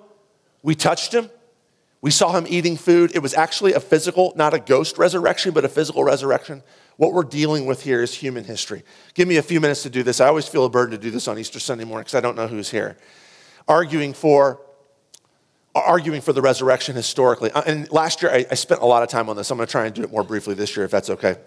[0.61, 1.31] we touched him,
[2.01, 3.11] we saw him eating food.
[3.15, 6.61] It was actually a physical, not a ghost resurrection, but a physical resurrection.
[6.97, 8.83] What we're dealing with here is human history.
[9.13, 10.19] Give me a few minutes to do this.
[10.19, 12.35] I always feel a burden to do this on Easter Sunday morning because I don't
[12.35, 12.97] know who's here.
[13.67, 14.59] Arguing for
[15.73, 17.51] arguing for the resurrection historically.
[17.51, 19.49] Uh, and last year, I, I spent a lot of time on this.
[19.49, 21.37] I'm going to try and do it more briefly this year, if that's okay.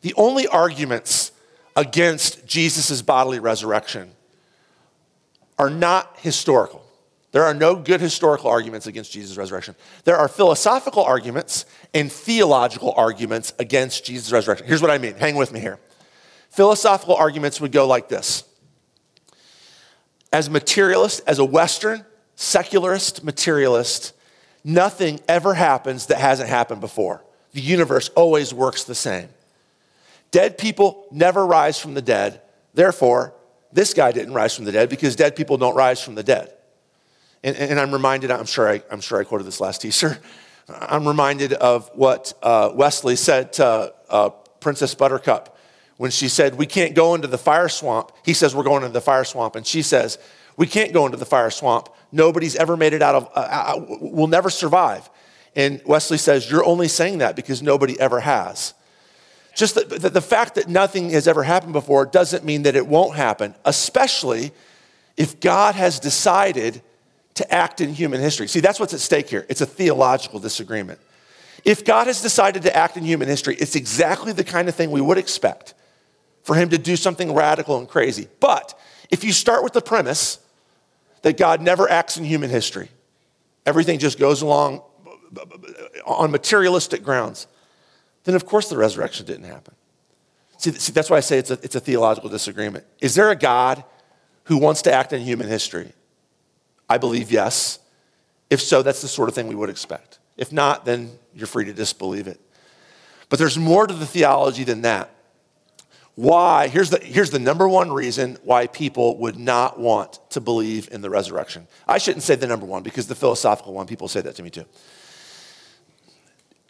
[0.00, 1.32] The only arguments
[1.76, 4.12] against Jesus' bodily resurrection
[5.58, 6.84] are not historical.
[7.32, 9.74] There are no good historical arguments against Jesus' resurrection.
[10.04, 14.66] There are philosophical arguments and theological arguments against Jesus' resurrection.
[14.66, 15.14] Here's what I mean.
[15.14, 15.78] Hang with me here.
[16.50, 18.44] Philosophical arguments would go like this
[20.32, 24.14] As materialist, as a Western, secularist, materialist,
[24.64, 27.22] nothing ever happens that hasn't happened before.
[27.52, 29.28] The universe always works the same.
[30.30, 32.40] Dead people never rise from the dead.
[32.74, 33.34] Therefore,
[33.72, 36.52] this guy didn't rise from the dead because dead people don't rise from the dead.
[37.42, 40.18] And, and I'm reminded, I'm sure I, I'm sure I quoted this last Easter.
[40.68, 45.56] I'm reminded of what uh, Westley said to uh, Princess Buttercup
[45.96, 48.12] when she said, We can't go into the fire swamp.
[48.24, 49.56] He says, We're going into the fire swamp.
[49.56, 50.18] And she says,
[50.56, 53.84] We can't go into the fire swamp nobody's ever made it out of, uh, uh,
[54.00, 55.08] will never survive.
[55.56, 58.74] And Westley says, You're only saying that because nobody ever has.
[59.58, 62.86] Just the, the, the fact that nothing has ever happened before doesn't mean that it
[62.86, 64.52] won't happen, especially
[65.16, 66.80] if God has decided
[67.34, 68.46] to act in human history.
[68.46, 69.44] See, that's what's at stake here.
[69.48, 71.00] It's a theological disagreement.
[71.64, 74.92] If God has decided to act in human history, it's exactly the kind of thing
[74.92, 75.74] we would expect
[76.44, 78.28] for him to do something radical and crazy.
[78.38, 78.78] But
[79.10, 80.38] if you start with the premise
[81.22, 82.90] that God never acts in human history.
[83.66, 84.82] Everything just goes along
[86.06, 87.48] on materialistic grounds.
[88.28, 89.74] Then, of course, the resurrection didn't happen.
[90.58, 92.84] See, see that's why I say it's a, it's a theological disagreement.
[93.00, 93.82] Is there a God
[94.44, 95.92] who wants to act in human history?
[96.90, 97.78] I believe yes.
[98.50, 100.18] If so, that's the sort of thing we would expect.
[100.36, 102.38] If not, then you're free to disbelieve it.
[103.30, 105.08] But there's more to the theology than that
[106.18, 110.88] why, here's the, here's the number one reason why people would not want to believe
[110.90, 111.66] in the resurrection.
[111.86, 114.50] I shouldn't say the number one because the philosophical one, people say that to me
[114.50, 114.64] too.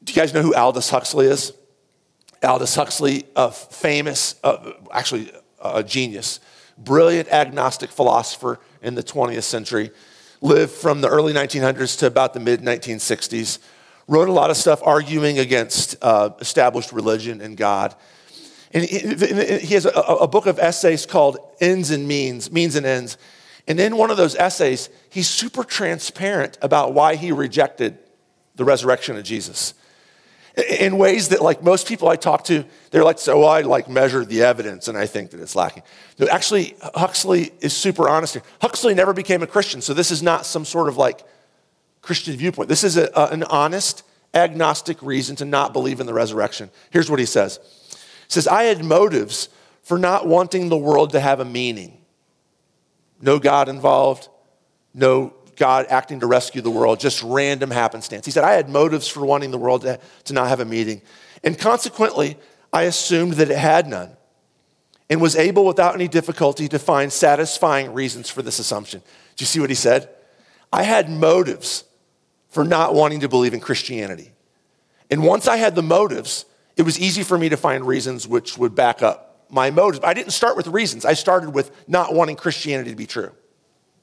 [0.08, 1.52] Do you guys know who Aldous Huxley is?
[2.42, 5.30] Aldous Huxley, a famous, uh, actually
[5.62, 6.40] a genius,
[6.78, 9.90] brilliant agnostic philosopher in the 20th century,
[10.40, 13.58] lived from the early 1900s to about the mid 1960s,
[14.06, 17.94] wrote a lot of stuff arguing against uh, established religion and God.
[18.72, 23.18] And he has a book of essays called Ends and Means, Means and Ends.
[23.66, 27.98] And in one of those essays, he's super transparent about why he rejected
[28.56, 29.74] the resurrection of Jesus.
[30.58, 34.24] In ways that, like most people I talk to, they're like, so I like measure
[34.24, 35.84] the evidence and I think that it's lacking.
[36.30, 38.42] Actually, Huxley is super honest here.
[38.60, 41.22] Huxley never became a Christian, so this is not some sort of like
[42.02, 42.68] Christian viewpoint.
[42.68, 44.02] This is a, an honest,
[44.34, 46.70] agnostic reason to not believe in the resurrection.
[46.90, 47.96] Here's what he says He
[48.28, 49.48] says, I had motives
[49.82, 51.98] for not wanting the world to have a meaning.
[53.20, 54.28] No God involved,
[54.92, 58.24] no God acting to rescue the world, just random happenstance.
[58.24, 61.02] He said, I had motives for wanting the world to, to not have a meeting.
[61.44, 62.36] And consequently,
[62.72, 64.16] I assumed that it had none
[65.10, 69.00] and was able without any difficulty to find satisfying reasons for this assumption.
[69.36, 70.08] Do you see what he said?
[70.72, 71.84] I had motives
[72.48, 74.32] for not wanting to believe in Christianity.
[75.10, 76.44] And once I had the motives,
[76.76, 80.04] it was easy for me to find reasons which would back up my motives.
[80.04, 81.04] I didn't start with reasons.
[81.04, 83.32] I started with not wanting Christianity to be true.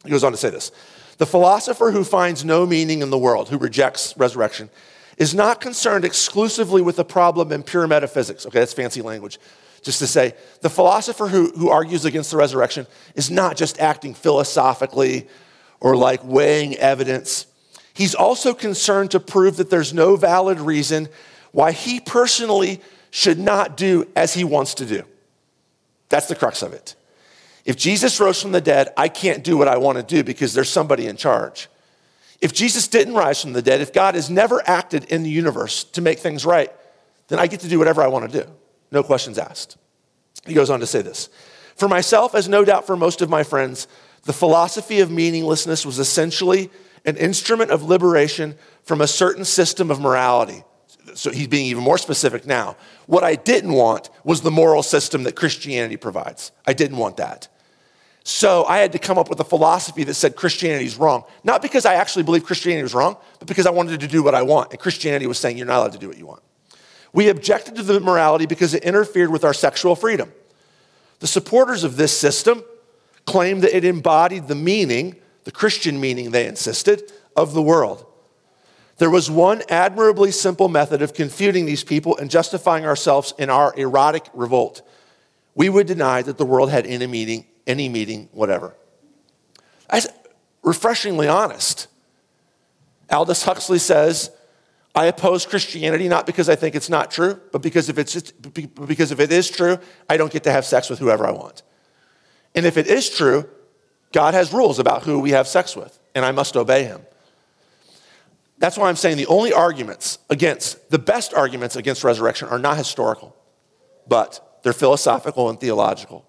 [0.03, 0.71] He goes on to say this
[1.17, 4.69] The philosopher who finds no meaning in the world, who rejects resurrection,
[5.17, 8.45] is not concerned exclusively with the problem in pure metaphysics.
[8.45, 9.39] Okay, that's fancy language.
[9.81, 14.13] Just to say, the philosopher who, who argues against the resurrection is not just acting
[14.13, 15.27] philosophically
[15.79, 17.45] or like weighing evidence.
[17.93, 21.07] He's also concerned to prove that there's no valid reason
[21.51, 25.03] why he personally should not do as he wants to do.
[26.09, 26.95] That's the crux of it.
[27.65, 30.53] If Jesus rose from the dead, I can't do what I want to do because
[30.53, 31.67] there's somebody in charge.
[32.39, 35.83] If Jesus didn't rise from the dead, if God has never acted in the universe
[35.85, 36.71] to make things right,
[37.27, 38.49] then I get to do whatever I want to do.
[38.91, 39.77] No questions asked.
[40.45, 41.29] He goes on to say this
[41.75, 43.87] For myself, as no doubt for most of my friends,
[44.23, 46.69] the philosophy of meaninglessness was essentially
[47.05, 50.63] an instrument of liberation from a certain system of morality.
[51.13, 52.77] So he's being even more specific now.
[53.05, 56.51] What I didn't want was the moral system that Christianity provides.
[56.65, 57.47] I didn't want that.
[58.27, 61.25] So I had to come up with a philosophy that said Christianity is wrong.
[61.43, 64.33] Not because I actually believe Christianity was wrong, but because I wanted to do what
[64.33, 64.71] I want.
[64.71, 66.41] And Christianity was saying you're not allowed to do what you want.
[67.13, 70.33] We objected to the morality because it interfered with our sexual freedom.
[71.19, 72.63] The supporters of this system
[73.25, 78.07] claimed that it embodied the meaning, the Christian meaning, they insisted, of the world.
[78.97, 83.71] There was one admirably simple method of confuting these people and justifying ourselves in our
[83.77, 84.81] erotic revolt.
[85.53, 88.75] We would deny that the world had any meaning, any meeting, whatever.
[89.89, 90.07] That's
[90.63, 91.87] refreshingly honest.
[93.11, 94.31] Aldous Huxley says,
[94.95, 99.11] I oppose Christianity not because I think it's not true, but because if, it's, because
[99.11, 99.77] if it is true,
[100.09, 101.63] I don't get to have sex with whoever I want.
[102.55, 103.49] And if it is true,
[104.13, 107.01] God has rules about who we have sex with, and I must obey him.
[108.57, 112.77] That's why I'm saying the only arguments against, the best arguments against resurrection are not
[112.77, 113.35] historical,
[114.07, 116.25] but they're philosophical and theological.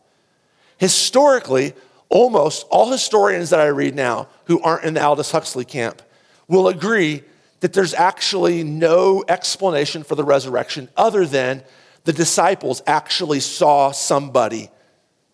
[0.78, 1.74] Historically,
[2.08, 6.02] almost all historians that I read now who aren't in the Aldous Huxley camp
[6.48, 7.22] will agree
[7.60, 11.64] that there's actually no explanation for the resurrection other than
[12.04, 14.70] the disciples actually saw somebody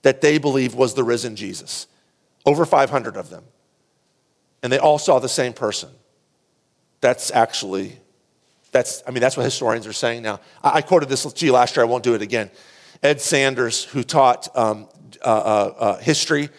[0.03, 1.87] that they believe was the risen Jesus.
[2.47, 3.45] Over 500 of them.
[4.63, 5.91] And they all saw the same person.
[7.01, 7.99] That's actually,
[8.71, 10.41] that's, I mean, that's what historians are saying now.
[10.63, 12.51] I, quoted this to you last year, I won't do it again.
[13.03, 14.89] Ed Sanders, who taught um,
[15.25, 16.51] uh, uh, uh, history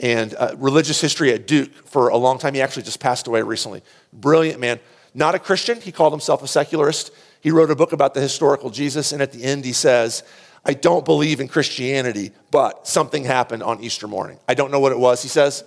[0.00, 3.42] and uh, religious history at Duke for a long time, he actually just passed away
[3.42, 3.82] recently.
[4.12, 4.78] Brilliant man.
[5.14, 7.10] Not a Christian, he called himself a secularist.
[7.40, 10.22] He wrote a book about the historical Jesus, and at the end, he says,
[10.64, 14.38] I don't believe in Christianity, but something happened on Easter morning.
[14.48, 15.64] I don't know what it was, he says,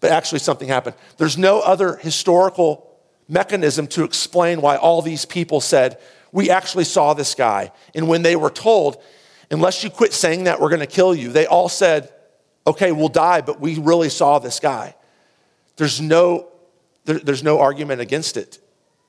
[0.00, 0.96] but actually something happened.
[1.18, 2.88] There's no other historical
[3.28, 5.98] mechanism to explain why all these people said,
[6.32, 7.72] We actually saw this guy.
[7.94, 9.02] And when they were told,
[9.50, 12.12] Unless you quit saying that, we're going to kill you, they all said,
[12.66, 14.94] Okay, we'll die, but we really saw this guy.
[15.76, 16.48] There's no,
[17.06, 18.58] there, there's no argument against it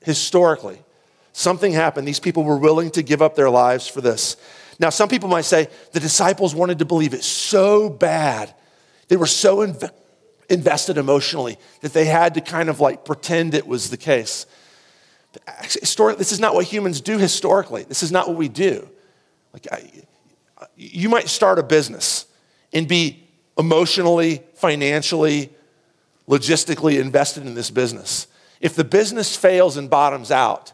[0.02, 0.82] historically.
[1.32, 2.08] Something happened.
[2.08, 4.36] These people were willing to give up their lives for this.
[4.78, 8.54] Now, some people might say the disciples wanted to believe it so bad.
[9.08, 9.90] They were so inv-
[10.48, 14.46] invested emotionally that they had to kind of like pretend it was the case.
[15.46, 17.82] Actually, this is not what humans do historically.
[17.84, 18.88] This is not what we do.
[19.52, 19.90] Like, I,
[20.80, 22.24] you might start a business
[22.72, 23.22] and be
[23.58, 25.50] emotionally, financially,
[26.26, 28.26] logistically invested in this business.
[28.60, 30.72] If the business fails and bottoms out,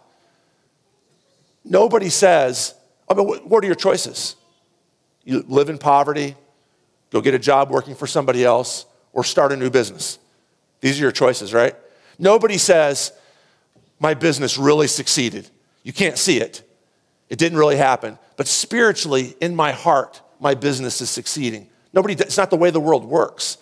[1.64, 2.74] nobody says,
[3.09, 4.36] oh, I mean, what are your choices?
[5.24, 6.36] You live in poverty,
[7.11, 10.20] go get a job working for somebody else, or start a new business.
[10.80, 11.74] These are your choices, right?
[12.18, 13.12] Nobody says,
[13.98, 15.50] My business really succeeded.
[15.82, 16.62] You can't see it.
[17.28, 18.18] It didn't really happen.
[18.36, 21.68] But spiritually, in my heart, my business is succeeding.
[21.92, 23.58] Nobody, it's not the way the world works.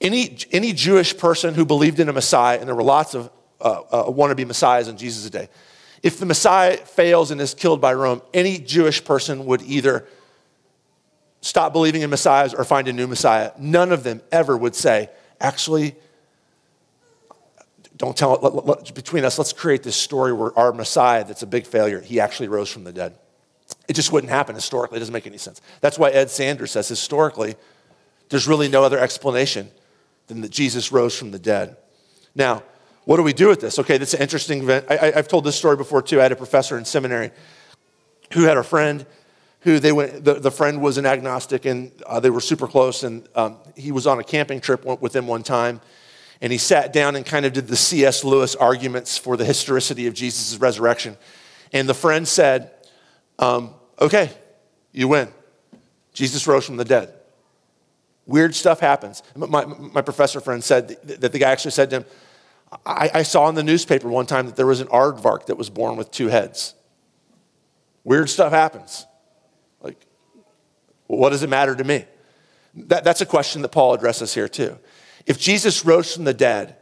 [0.00, 3.30] Any, any Jewish person who believed in a Messiah, and there were lots of
[3.60, 5.48] uh, uh, wannabe Messiahs in Jesus' day,
[6.02, 10.06] if the Messiah fails and is killed by Rome, any Jewish person would either
[11.40, 13.52] stop believing in Messiahs or find a new Messiah.
[13.58, 15.08] None of them ever would say,
[15.40, 15.94] actually,
[17.96, 21.66] don't tell it, between us, let's create this story where our Messiah that's a big
[21.66, 23.16] failure, he actually rose from the dead.
[23.88, 24.96] It just wouldn't happen historically.
[24.96, 25.60] It doesn't make any sense.
[25.80, 27.54] That's why Ed Sanders says historically,
[28.28, 29.70] there's really no other explanation
[30.26, 31.76] than that Jesus rose from the dead.
[32.34, 32.62] Now,
[33.04, 33.78] what do we do with this?
[33.78, 34.86] Okay, that's an interesting event.
[34.90, 36.20] I, have told this story before too.
[36.20, 37.30] I had a professor in seminary
[38.32, 39.04] who had a friend
[39.60, 43.02] who they went, the, the friend was an agnostic and uh, they were super close.
[43.02, 45.80] And um, he was on a camping trip with them one time.
[46.40, 48.24] And he sat down and kind of did the C.S.
[48.24, 51.16] Lewis arguments for the historicity of Jesus' resurrection.
[51.72, 52.70] And the friend said,
[53.38, 54.30] um, Okay,
[54.92, 55.28] you win.
[56.12, 57.12] Jesus rose from the dead.
[58.26, 59.22] Weird stuff happens.
[59.36, 62.04] My, my professor friend said that the guy actually said to him,
[62.86, 65.70] I, I saw in the newspaper one time that there was an aardvark that was
[65.70, 66.74] born with two heads.
[68.02, 69.06] Weird stuff happens.
[69.80, 70.06] Like,
[71.06, 72.04] what does it matter to me?
[72.74, 74.78] That, that's a question that Paul addresses here too.
[75.26, 76.76] If Jesus rose from the dead,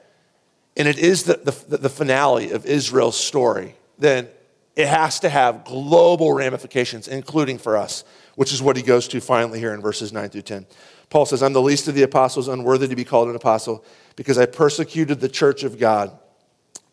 [0.76, 4.28] and it is the, the, the finale of Israel's story, then
[4.74, 8.04] it has to have global ramifications, including for us,
[8.36, 10.66] which is what he goes to finally here in verses 9 through 10.
[11.10, 13.84] Paul says, I'm the least of the apostles, unworthy to be called an apostle,
[14.16, 16.18] because I persecuted the church of God.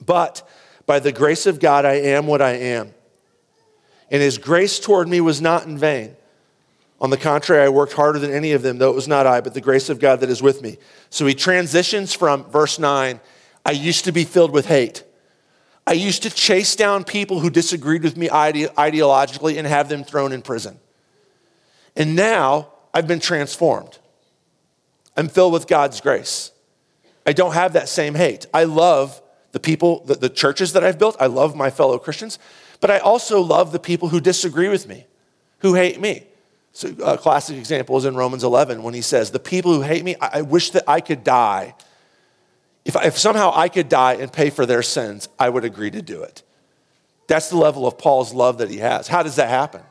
[0.06, 0.48] But
[0.86, 2.94] by the grace of God, I am what I am.
[4.12, 6.16] And his grace toward me was not in vain.
[7.02, 9.42] On the contrary, I worked harder than any of them, though it was not I,
[9.42, 10.78] but the grace of God that is with me.
[11.10, 13.20] So he transitions from verse 9
[13.66, 15.04] I used to be filled with hate.
[15.86, 20.04] I used to chase down people who disagreed with me ide- ideologically and have them
[20.04, 20.80] thrown in prison.
[21.96, 24.00] And now I've been transformed.
[25.18, 26.52] I'm filled with God's grace.
[27.26, 28.46] I don't have that same hate.
[28.54, 29.22] I love
[29.52, 31.18] the people, the, the churches that I've built.
[31.20, 32.40] I love my fellow Christians,
[32.80, 35.06] but I also love the people who disagree with me,
[35.60, 36.29] who hate me.
[36.72, 40.04] So a classic example is in Romans 11 when he says, The people who hate
[40.04, 41.76] me, I, I wish that I could die
[42.90, 46.02] if, if somehow I could die and pay for their sins, I would agree to
[46.02, 46.42] do it.
[47.28, 49.08] That's the level of Paul's love that he has.
[49.08, 49.82] How does that happen?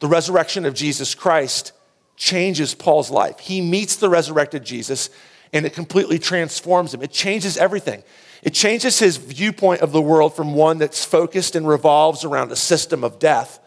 [0.00, 1.72] The resurrection of Jesus Christ
[2.16, 3.38] changes Paul's life.
[3.38, 5.10] He meets the resurrected Jesus
[5.52, 7.02] and it completely transforms him.
[7.02, 8.02] It changes everything.
[8.42, 12.56] It changes his viewpoint of the world from one that's focused and revolves around a
[12.56, 13.60] system of death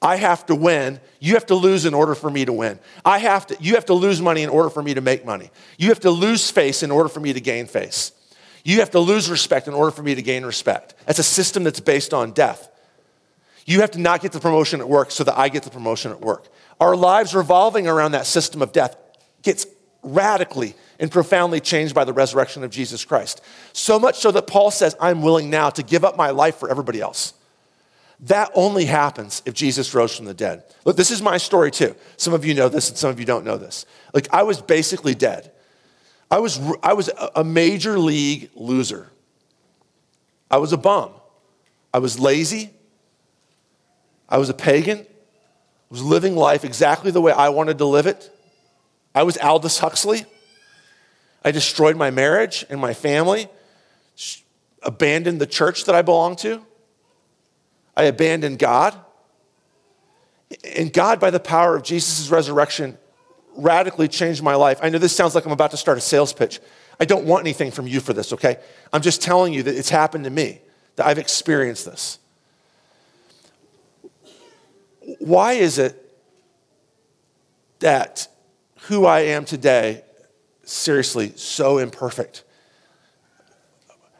[0.00, 1.00] I have to win.
[1.18, 2.78] You have to lose in order for me to win.
[3.04, 5.50] I have to, you have to lose money in order for me to make money.
[5.76, 8.12] You have to lose face in order for me to gain face.
[8.64, 10.94] You have to lose respect in order for me to gain respect.
[11.06, 12.68] That's a system that's based on death.
[13.66, 16.12] You have to not get the promotion at work so that I get the promotion
[16.12, 16.48] at work.
[16.80, 18.96] Our lives revolving around that system of death
[19.42, 19.66] gets
[20.02, 23.42] radically and profoundly changed by the resurrection of Jesus Christ.
[23.72, 26.70] So much so that Paul says, I'm willing now to give up my life for
[26.70, 27.34] everybody else.
[28.20, 30.64] That only happens if Jesus rose from the dead.
[30.84, 31.94] Look, this is my story too.
[32.16, 33.86] Some of you know this and some of you don't know this.
[34.12, 35.52] Like, I was basically dead.
[36.30, 39.08] I was, I was a major league loser.
[40.50, 41.12] I was a bum.
[41.94, 42.70] I was lazy.
[44.28, 44.98] I was a pagan.
[44.98, 45.04] I
[45.90, 48.30] was living life exactly the way I wanted to live it.
[49.14, 50.26] I was Aldous Huxley.
[51.44, 53.48] I destroyed my marriage and my family,
[54.82, 56.62] abandoned the church that I belonged to.
[57.98, 58.96] I abandoned God.
[60.76, 62.96] And God, by the power of Jesus' resurrection,
[63.56, 64.78] radically changed my life.
[64.80, 66.60] I know this sounds like I'm about to start a sales pitch.
[67.00, 68.58] I don't want anything from you for this, okay?
[68.92, 70.60] I'm just telling you that it's happened to me,
[70.96, 72.18] that I've experienced this.
[75.18, 76.04] Why is it
[77.80, 78.28] that
[78.82, 80.04] who I am today,
[80.64, 82.44] seriously, so imperfect?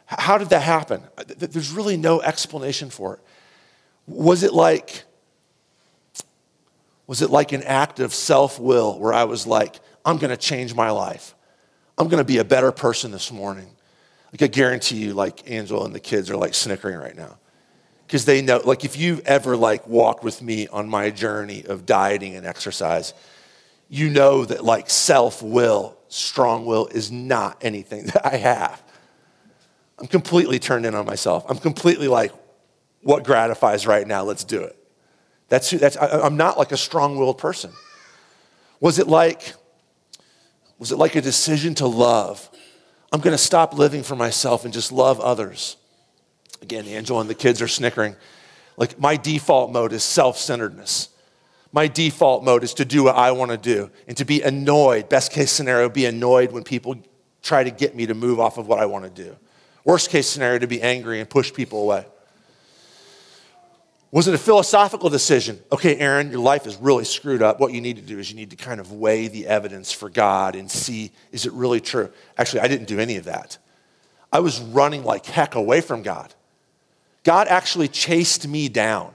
[0.07, 1.03] How did that happen?
[1.37, 3.21] There's really no explanation for it.
[4.09, 5.05] Was it like,
[7.07, 10.37] was it like an act of self will where I was like, I'm going to
[10.37, 11.35] change my life?
[11.97, 13.69] I'm going to be a better person this morning.
[14.33, 17.39] Like I guarantee you, like Angela and the kids are like snickering right now.
[18.07, 21.85] Because they know, like if you've ever like walked with me on my journey of
[21.85, 23.13] dieting and exercise,
[23.89, 28.83] you know that like self will, strong will is not anything that I have.
[29.99, 31.45] I'm completely turned in on myself.
[31.49, 32.33] I'm completely like,
[33.09, 34.77] what gratifies right now, let's do it.
[35.49, 37.73] That's, who, that's I, I'm not like a strong-willed person.
[38.81, 39.55] Was it like,
[40.79, 42.51] was it like a decision to love?
[43.11, 45.79] I'm going to stop living for myself and just love others.
[46.61, 48.15] Again, Angela and the kids are snickering.
[48.77, 51.09] Like my default mode is self-centeredness.
[51.73, 55.09] My default mode is to do what I want to do and to be annoyed.
[55.09, 56.97] Best case scenario, be annoyed when people
[57.43, 59.35] try to get me to move off of what I want to do.
[59.83, 62.05] Worst case scenario, to be angry and push people away.
[64.11, 65.59] Was it a philosophical decision?
[65.71, 67.61] Okay, Aaron, your life is really screwed up.
[67.61, 70.09] What you need to do is you need to kind of weigh the evidence for
[70.09, 72.11] God and see is it really true?
[72.39, 73.59] Actually, I didn't do any of that.
[74.33, 76.33] I was running like heck away from God.
[77.23, 79.13] God actually chased me down.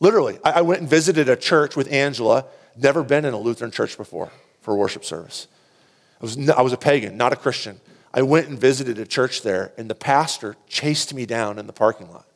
[0.00, 2.46] Literally, I went and visited a church with Angela,
[2.76, 5.46] never been in a Lutheran church before for worship service.
[6.20, 7.80] I was, I was a pagan, not a Christian.
[8.12, 11.72] I went and visited a church there, and the pastor chased me down in the
[11.72, 12.26] parking lot.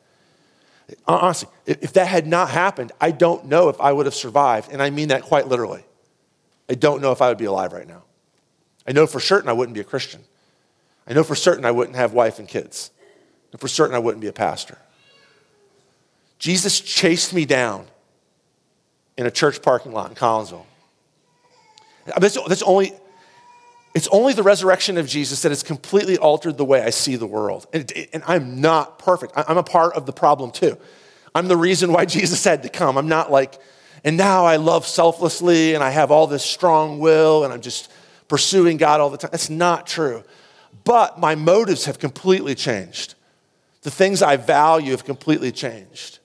[1.07, 4.71] Honestly, if that had not happened, I don't know if I would have survived.
[4.71, 5.85] And I mean that quite literally.
[6.69, 8.03] I don't know if I would be alive right now.
[8.87, 10.23] I know for certain I wouldn't be a Christian.
[11.07, 12.91] I know for certain I wouldn't have wife and kids.
[13.53, 14.79] And for certain I wouldn't be a pastor.
[16.39, 17.87] Jesus chased me down
[19.17, 20.67] in a church parking lot in Collinsville.
[22.19, 22.93] That's, that's only,
[23.95, 27.27] it's only the resurrection of Jesus that has completely altered the way I see the
[27.27, 27.67] world.
[27.73, 29.33] And, and, I'm not perfect.
[29.37, 30.77] I'm a part of the problem too.
[31.33, 32.99] I'm the reason why Jesus had to come.
[32.99, 33.59] I'm not like,
[34.03, 37.91] and now I love selflessly and I have all this strong will and I'm just
[38.27, 39.31] pursuing God all the time.
[39.31, 40.25] That's not true.
[40.83, 43.15] But my motives have completely changed.
[43.83, 46.19] The things I value have completely changed.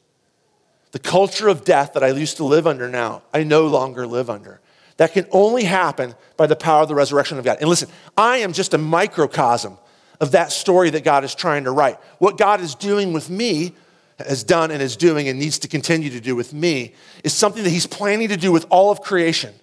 [0.92, 4.28] The culture of death that I used to live under now, I no longer live
[4.30, 4.60] under.
[5.00, 7.60] That can only happen by the power of the resurrection of God.
[7.62, 7.88] And listen,
[8.18, 9.78] I am just a microcosm
[10.20, 11.98] of that story that God is trying to write.
[12.18, 13.72] What God is doing with me,
[14.18, 17.64] has done and is doing and needs to continue to do with me, is something
[17.64, 19.54] that He's planning to do with all of creation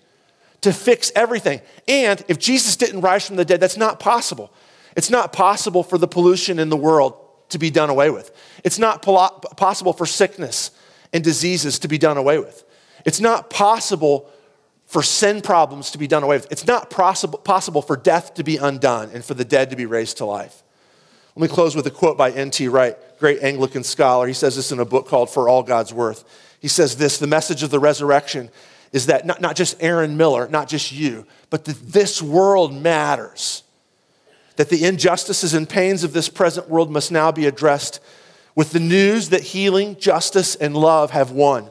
[0.63, 1.61] to fix everything.
[1.87, 4.51] And if Jesus didn't rise from the dead, that's not possible.
[4.97, 7.15] It's not possible for the pollution in the world
[7.51, 8.35] to be done away with.
[8.65, 10.71] It's not possible for sickness
[11.13, 12.65] and diseases to be done away with.
[13.05, 14.31] It's not possible
[14.87, 16.51] for sin problems to be done away with.
[16.51, 19.87] It's not possible, possible for death to be undone and for the dead to be
[19.87, 20.63] raised to life.
[21.35, 22.69] Let me close with a quote by N.T.
[22.69, 24.27] Wright, great Anglican scholar.
[24.27, 26.25] He says this in a book called For All God's Worth.
[26.61, 28.49] He says this the message of the resurrection
[28.93, 33.65] is that not, not just Aaron Miller, not just you, but that this world matters.
[34.55, 38.01] That the injustices and pains of this present world must now be addressed
[38.55, 41.71] with the news that healing, justice, and love have won.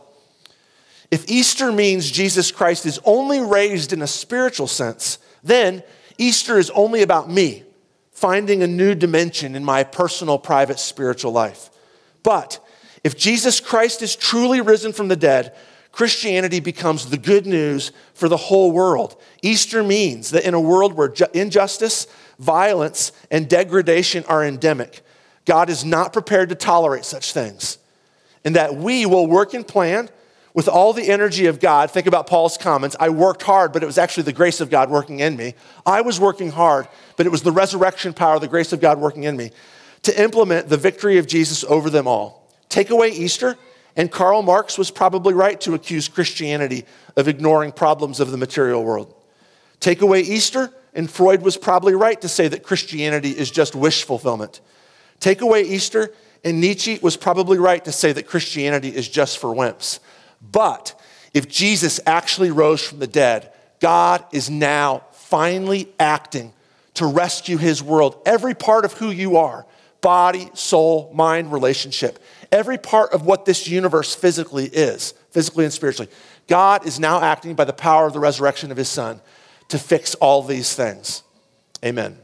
[1.16, 5.82] If Easter means Jesus Christ is only raised in a spiritual sense, then
[6.18, 7.64] Easter is only about me
[8.12, 11.70] finding a new dimension in my personal, private spiritual life.
[12.22, 12.60] But
[13.06, 15.56] if Jesus Christ is truly risen from the dead,
[15.94, 19.16] Christianity becomes the good news for the whole world.
[19.42, 22.08] Easter means that in a world where injustice,
[22.40, 25.02] violence, and degradation are endemic,
[25.46, 27.78] God is not prepared to tolerate such things.
[28.44, 30.10] And that we will work and plan
[30.56, 31.92] with all the energy of God.
[31.92, 32.96] Think about Paul's comments.
[33.00, 35.54] I worked hard, but it was actually the grace of God working in me.
[35.86, 36.88] I was working hard,
[37.18, 39.52] but it was the resurrection power, the grace of God working in me
[40.04, 42.50] to implement the victory of Jesus over them all.
[42.70, 43.58] Take away Easter,
[43.98, 46.86] and Karl Marx was probably right to accuse Christianity
[47.18, 49.14] of ignoring problems of the material world.
[49.82, 54.04] Take away Easter, and Freud was probably right to say that Christianity is just wish
[54.04, 54.62] fulfillment.
[55.20, 56.14] Take away Easter,
[56.46, 60.00] and Nietzsche was probably right to say that Christianity is just for wimps.
[60.52, 61.00] But
[61.34, 66.54] if Jesus actually rose from the dead, God is now finally acting
[66.96, 68.22] to rescue his world.
[68.26, 69.66] Every part of who you are
[70.02, 72.20] body, soul, mind, relationship
[72.56, 76.10] every part of what this universe physically is, physically and spiritually.
[76.48, 79.20] God is now acting by the power of the resurrection of his son
[79.68, 81.24] to fix all these things.
[81.84, 82.18] Amen.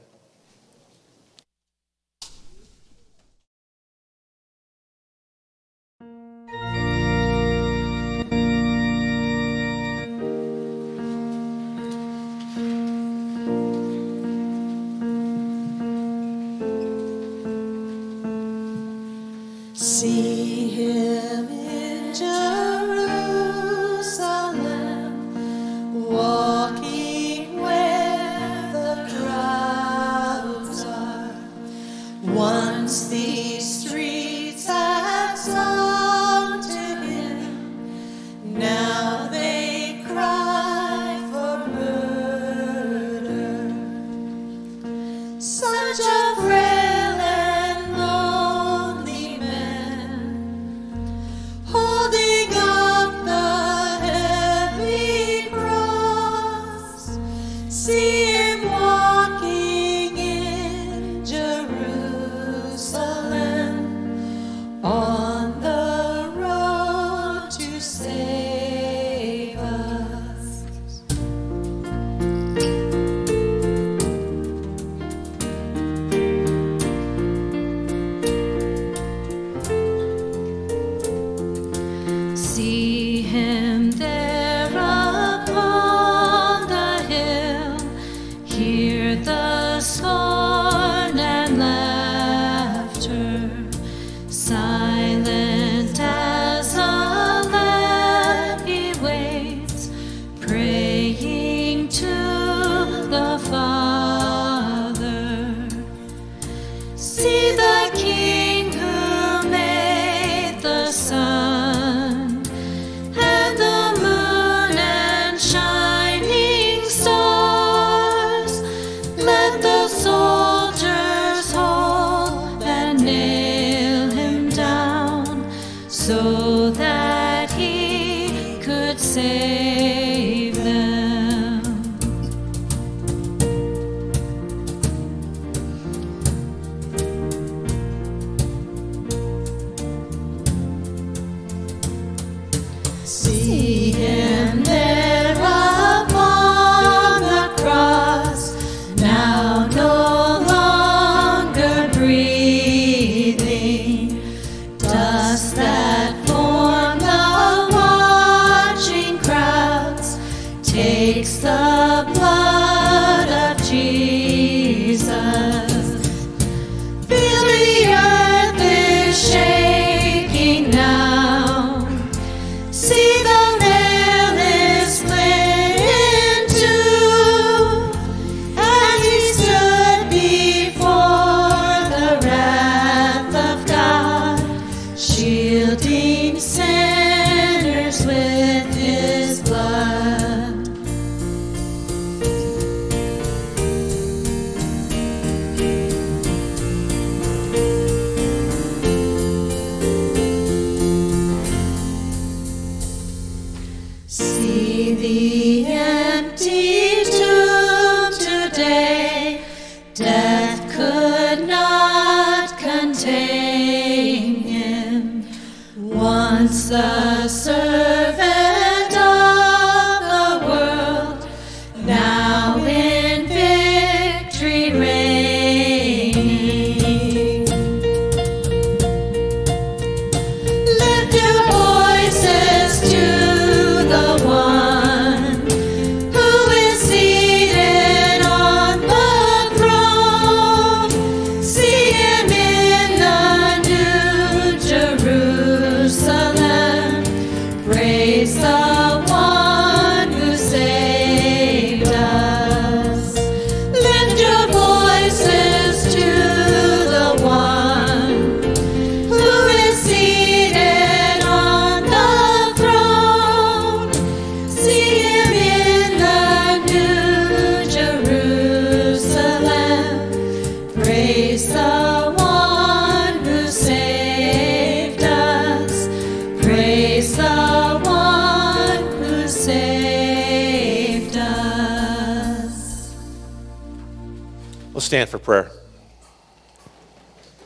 [284.91, 285.49] Stand for prayer.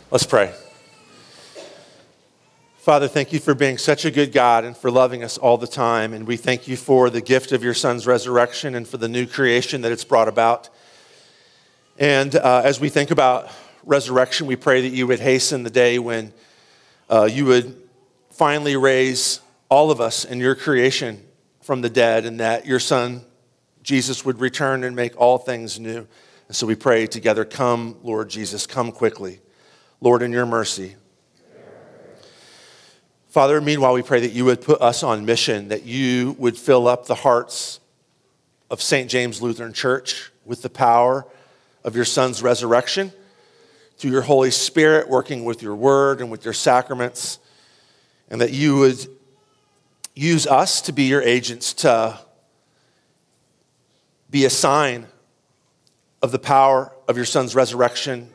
[0.09, 0.51] Let's pray.
[2.77, 5.67] Father, thank you for being such a good God and for loving us all the
[5.67, 6.11] time.
[6.13, 9.27] And we thank you for the gift of your Son's resurrection and for the new
[9.27, 10.69] creation that it's brought about.
[11.99, 13.51] And uh, as we think about
[13.83, 16.33] resurrection, we pray that you would hasten the day when
[17.11, 17.79] uh, you would
[18.31, 19.39] finally raise
[19.69, 21.23] all of us in your creation
[21.61, 23.23] from the dead and that your Son,
[23.83, 26.07] Jesus, would return and make all things new.
[26.47, 29.39] And so we pray together, come, Lord Jesus, come quickly.
[30.01, 30.95] Lord, in your mercy.
[33.29, 36.87] Father, meanwhile, we pray that you would put us on mission, that you would fill
[36.87, 37.79] up the hearts
[38.69, 39.09] of St.
[39.09, 41.25] James Lutheran Church with the power
[41.83, 43.11] of your Son's resurrection,
[43.97, 47.39] through your Holy Spirit working with your word and with your sacraments,
[48.29, 49.05] and that you would
[50.13, 52.19] use us to be your agents to
[54.29, 55.07] be a sign
[56.25, 58.31] of the power of your Son's resurrection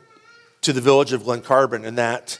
[0.61, 2.39] to the village of Glen Carbon, and that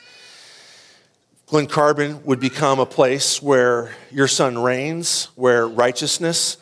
[1.46, 6.56] Glen Carbon would become a place where your Son reigns, where righteousness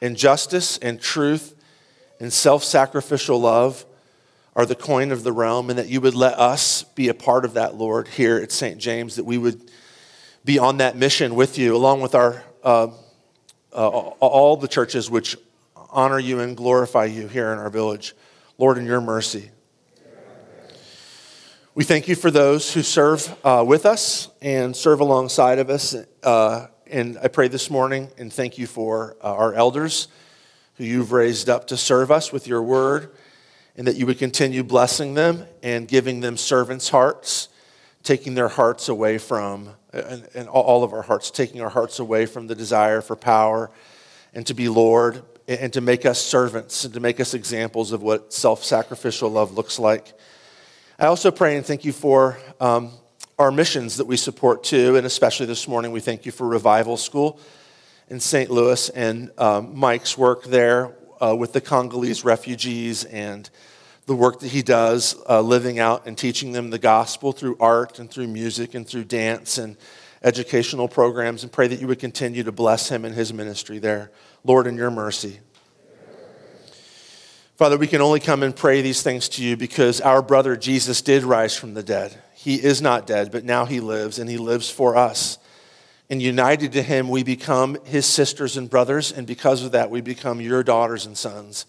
[0.00, 1.60] and justice and truth
[2.20, 3.84] and self sacrificial love
[4.54, 7.44] are the coin of the realm, and that you would let us be a part
[7.44, 8.78] of that, Lord, here at St.
[8.78, 9.68] James, that we would
[10.44, 12.86] be on that mission with you, along with our, uh,
[13.72, 15.36] uh, all the churches which
[15.90, 18.14] honor you and glorify you here in our village.
[18.60, 19.52] Lord, in your mercy.
[21.76, 25.94] We thank you for those who serve uh, with us and serve alongside of us.
[26.24, 30.08] Uh, and I pray this morning and thank you for uh, our elders
[30.74, 33.12] who you've raised up to serve us with your word,
[33.76, 37.48] and that you would continue blessing them and giving them servants' hearts,
[38.02, 42.26] taking their hearts away from, and, and all of our hearts, taking our hearts away
[42.26, 43.70] from the desire for power
[44.34, 48.02] and to be Lord and to make us servants and to make us examples of
[48.02, 50.12] what self sacrificial love looks like.
[50.98, 52.92] I also pray and thank you for um,
[53.38, 56.96] our missions that we support too, and especially this morning, we thank you for Revival
[56.98, 57.40] School
[58.08, 58.50] in St.
[58.50, 63.48] Louis and um, Mike's work there uh, with the Congolese refugees and
[64.06, 67.98] the work that he does uh, living out and teaching them the gospel through art
[67.98, 69.76] and through music and through dance and
[70.22, 74.10] educational programs, and pray that you would continue to bless him in his ministry there.
[74.44, 75.40] Lord, in your mercy.
[77.56, 81.02] Father, we can only come and pray these things to you because our brother Jesus
[81.02, 82.16] did rise from the dead.
[82.34, 85.38] He is not dead, but now he lives, and he lives for us.
[86.08, 90.00] And united to him, we become his sisters and brothers, and because of that, we
[90.00, 91.66] become your daughters and sons.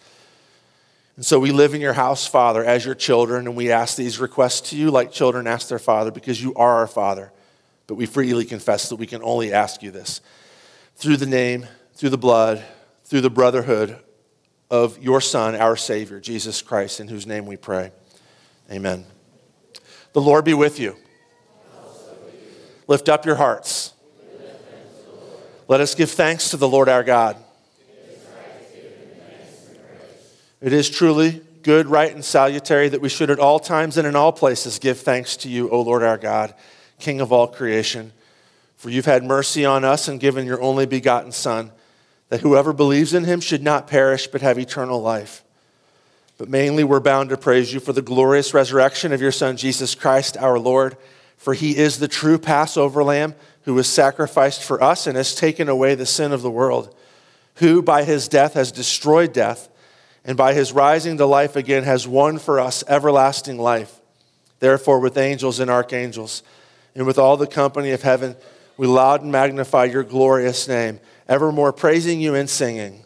[1.15, 4.19] And so we live in your house, Father, as your children, and we ask these
[4.19, 7.33] requests to you like children ask their father because you are our Father.
[7.87, 10.21] But we freely confess that we can only ask you this
[10.95, 11.65] through the name,
[11.99, 12.63] through the blood,
[13.03, 13.99] through the brotherhood
[14.71, 17.91] of your Son, our Savior, Jesus Christ, in whose name we pray.
[18.71, 19.05] Amen.
[20.13, 20.95] The Lord be with you.
[22.87, 23.91] Lift up your hearts.
[25.67, 27.35] Let us give thanks to the Lord our God.
[30.61, 34.15] It is truly good, right, and salutary that we should at all times and in
[34.15, 36.53] all places give thanks to you, O Lord our God,
[36.97, 38.13] King of all creation.
[38.77, 41.73] For you've had mercy on us and given your only begotten Son,
[42.29, 45.43] that whoever believes in him should not perish but have eternal life.
[46.37, 49.93] But mainly we're bound to praise you for the glorious resurrection of your Son, Jesus
[49.93, 50.95] Christ, our Lord.
[51.37, 55.67] For he is the true Passover lamb who was sacrificed for us and has taken
[55.69, 56.95] away the sin of the world,
[57.55, 59.69] who by his death has destroyed death,
[60.23, 63.99] and by his rising to life again has won for us everlasting life.
[64.59, 66.43] Therefore, with angels and archangels,
[66.93, 68.35] and with all the company of heaven,
[68.79, 73.05] We loud and magnify your glorious name, evermore praising you and singing.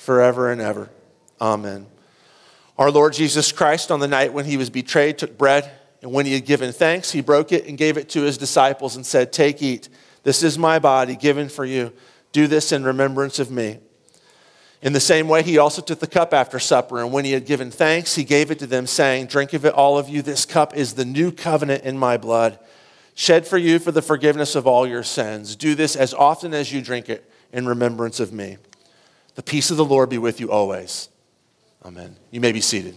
[0.00, 0.88] forever and ever.
[1.40, 1.86] Amen.
[2.78, 5.70] Our Lord Jesus Christ, on the night when he was betrayed, took bread,
[6.00, 8.96] and when he had given thanks, he broke it and gave it to his disciples
[8.96, 9.90] and said, Take, eat.
[10.22, 11.92] This is my body given for you.
[12.32, 13.78] Do this in remembrance of me.
[14.80, 17.44] In the same way, he also took the cup after supper, and when he had
[17.44, 20.22] given thanks, he gave it to them, saying, Drink of it, all of you.
[20.22, 22.58] This cup is the new covenant in my blood,
[23.14, 25.56] shed for you for the forgiveness of all your sins.
[25.56, 28.56] Do this as often as you drink it in remembrance of me.
[29.34, 31.08] The peace of the Lord be with you always.
[31.84, 32.16] Amen.
[32.30, 32.94] You may be seated.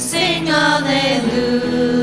[0.00, 1.99] Sing, sing,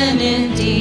[0.00, 0.77] indeed.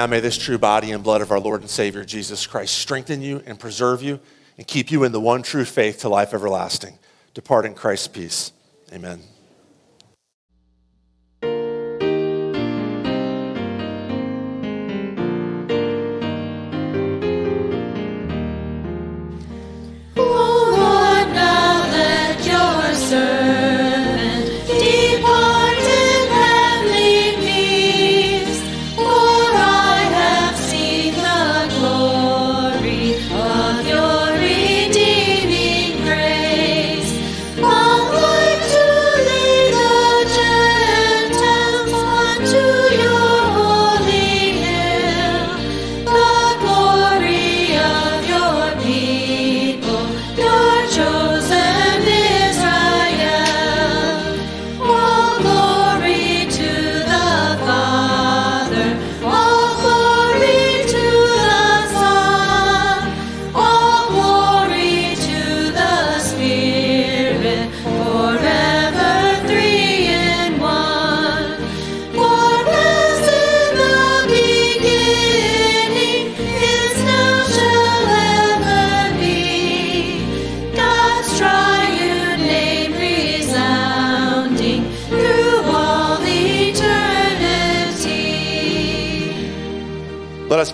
[0.00, 3.20] Now may this true body and blood of our Lord and Savior Jesus Christ strengthen
[3.20, 4.18] you and preserve you
[4.56, 6.98] and keep you in the one true faith to life everlasting.
[7.34, 8.52] Depart in Christ's peace.
[8.94, 9.20] Amen.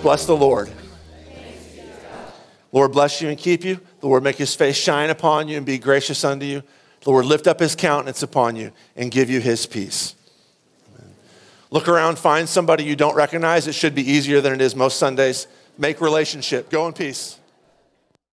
[0.07, 0.71] Bless the Lord.
[2.71, 3.81] Lord bless you and keep you.
[3.99, 6.63] The Lord make his face shine upon you and be gracious unto you.
[7.01, 10.15] The Lord lift up his countenance upon you and give you his peace.
[10.95, 11.11] Amen.
[11.73, 13.67] Look around, find somebody you don't recognize.
[13.67, 15.49] It should be easier than it is most Sundays.
[15.77, 16.71] Make relationship.
[16.71, 17.41] Go in peace.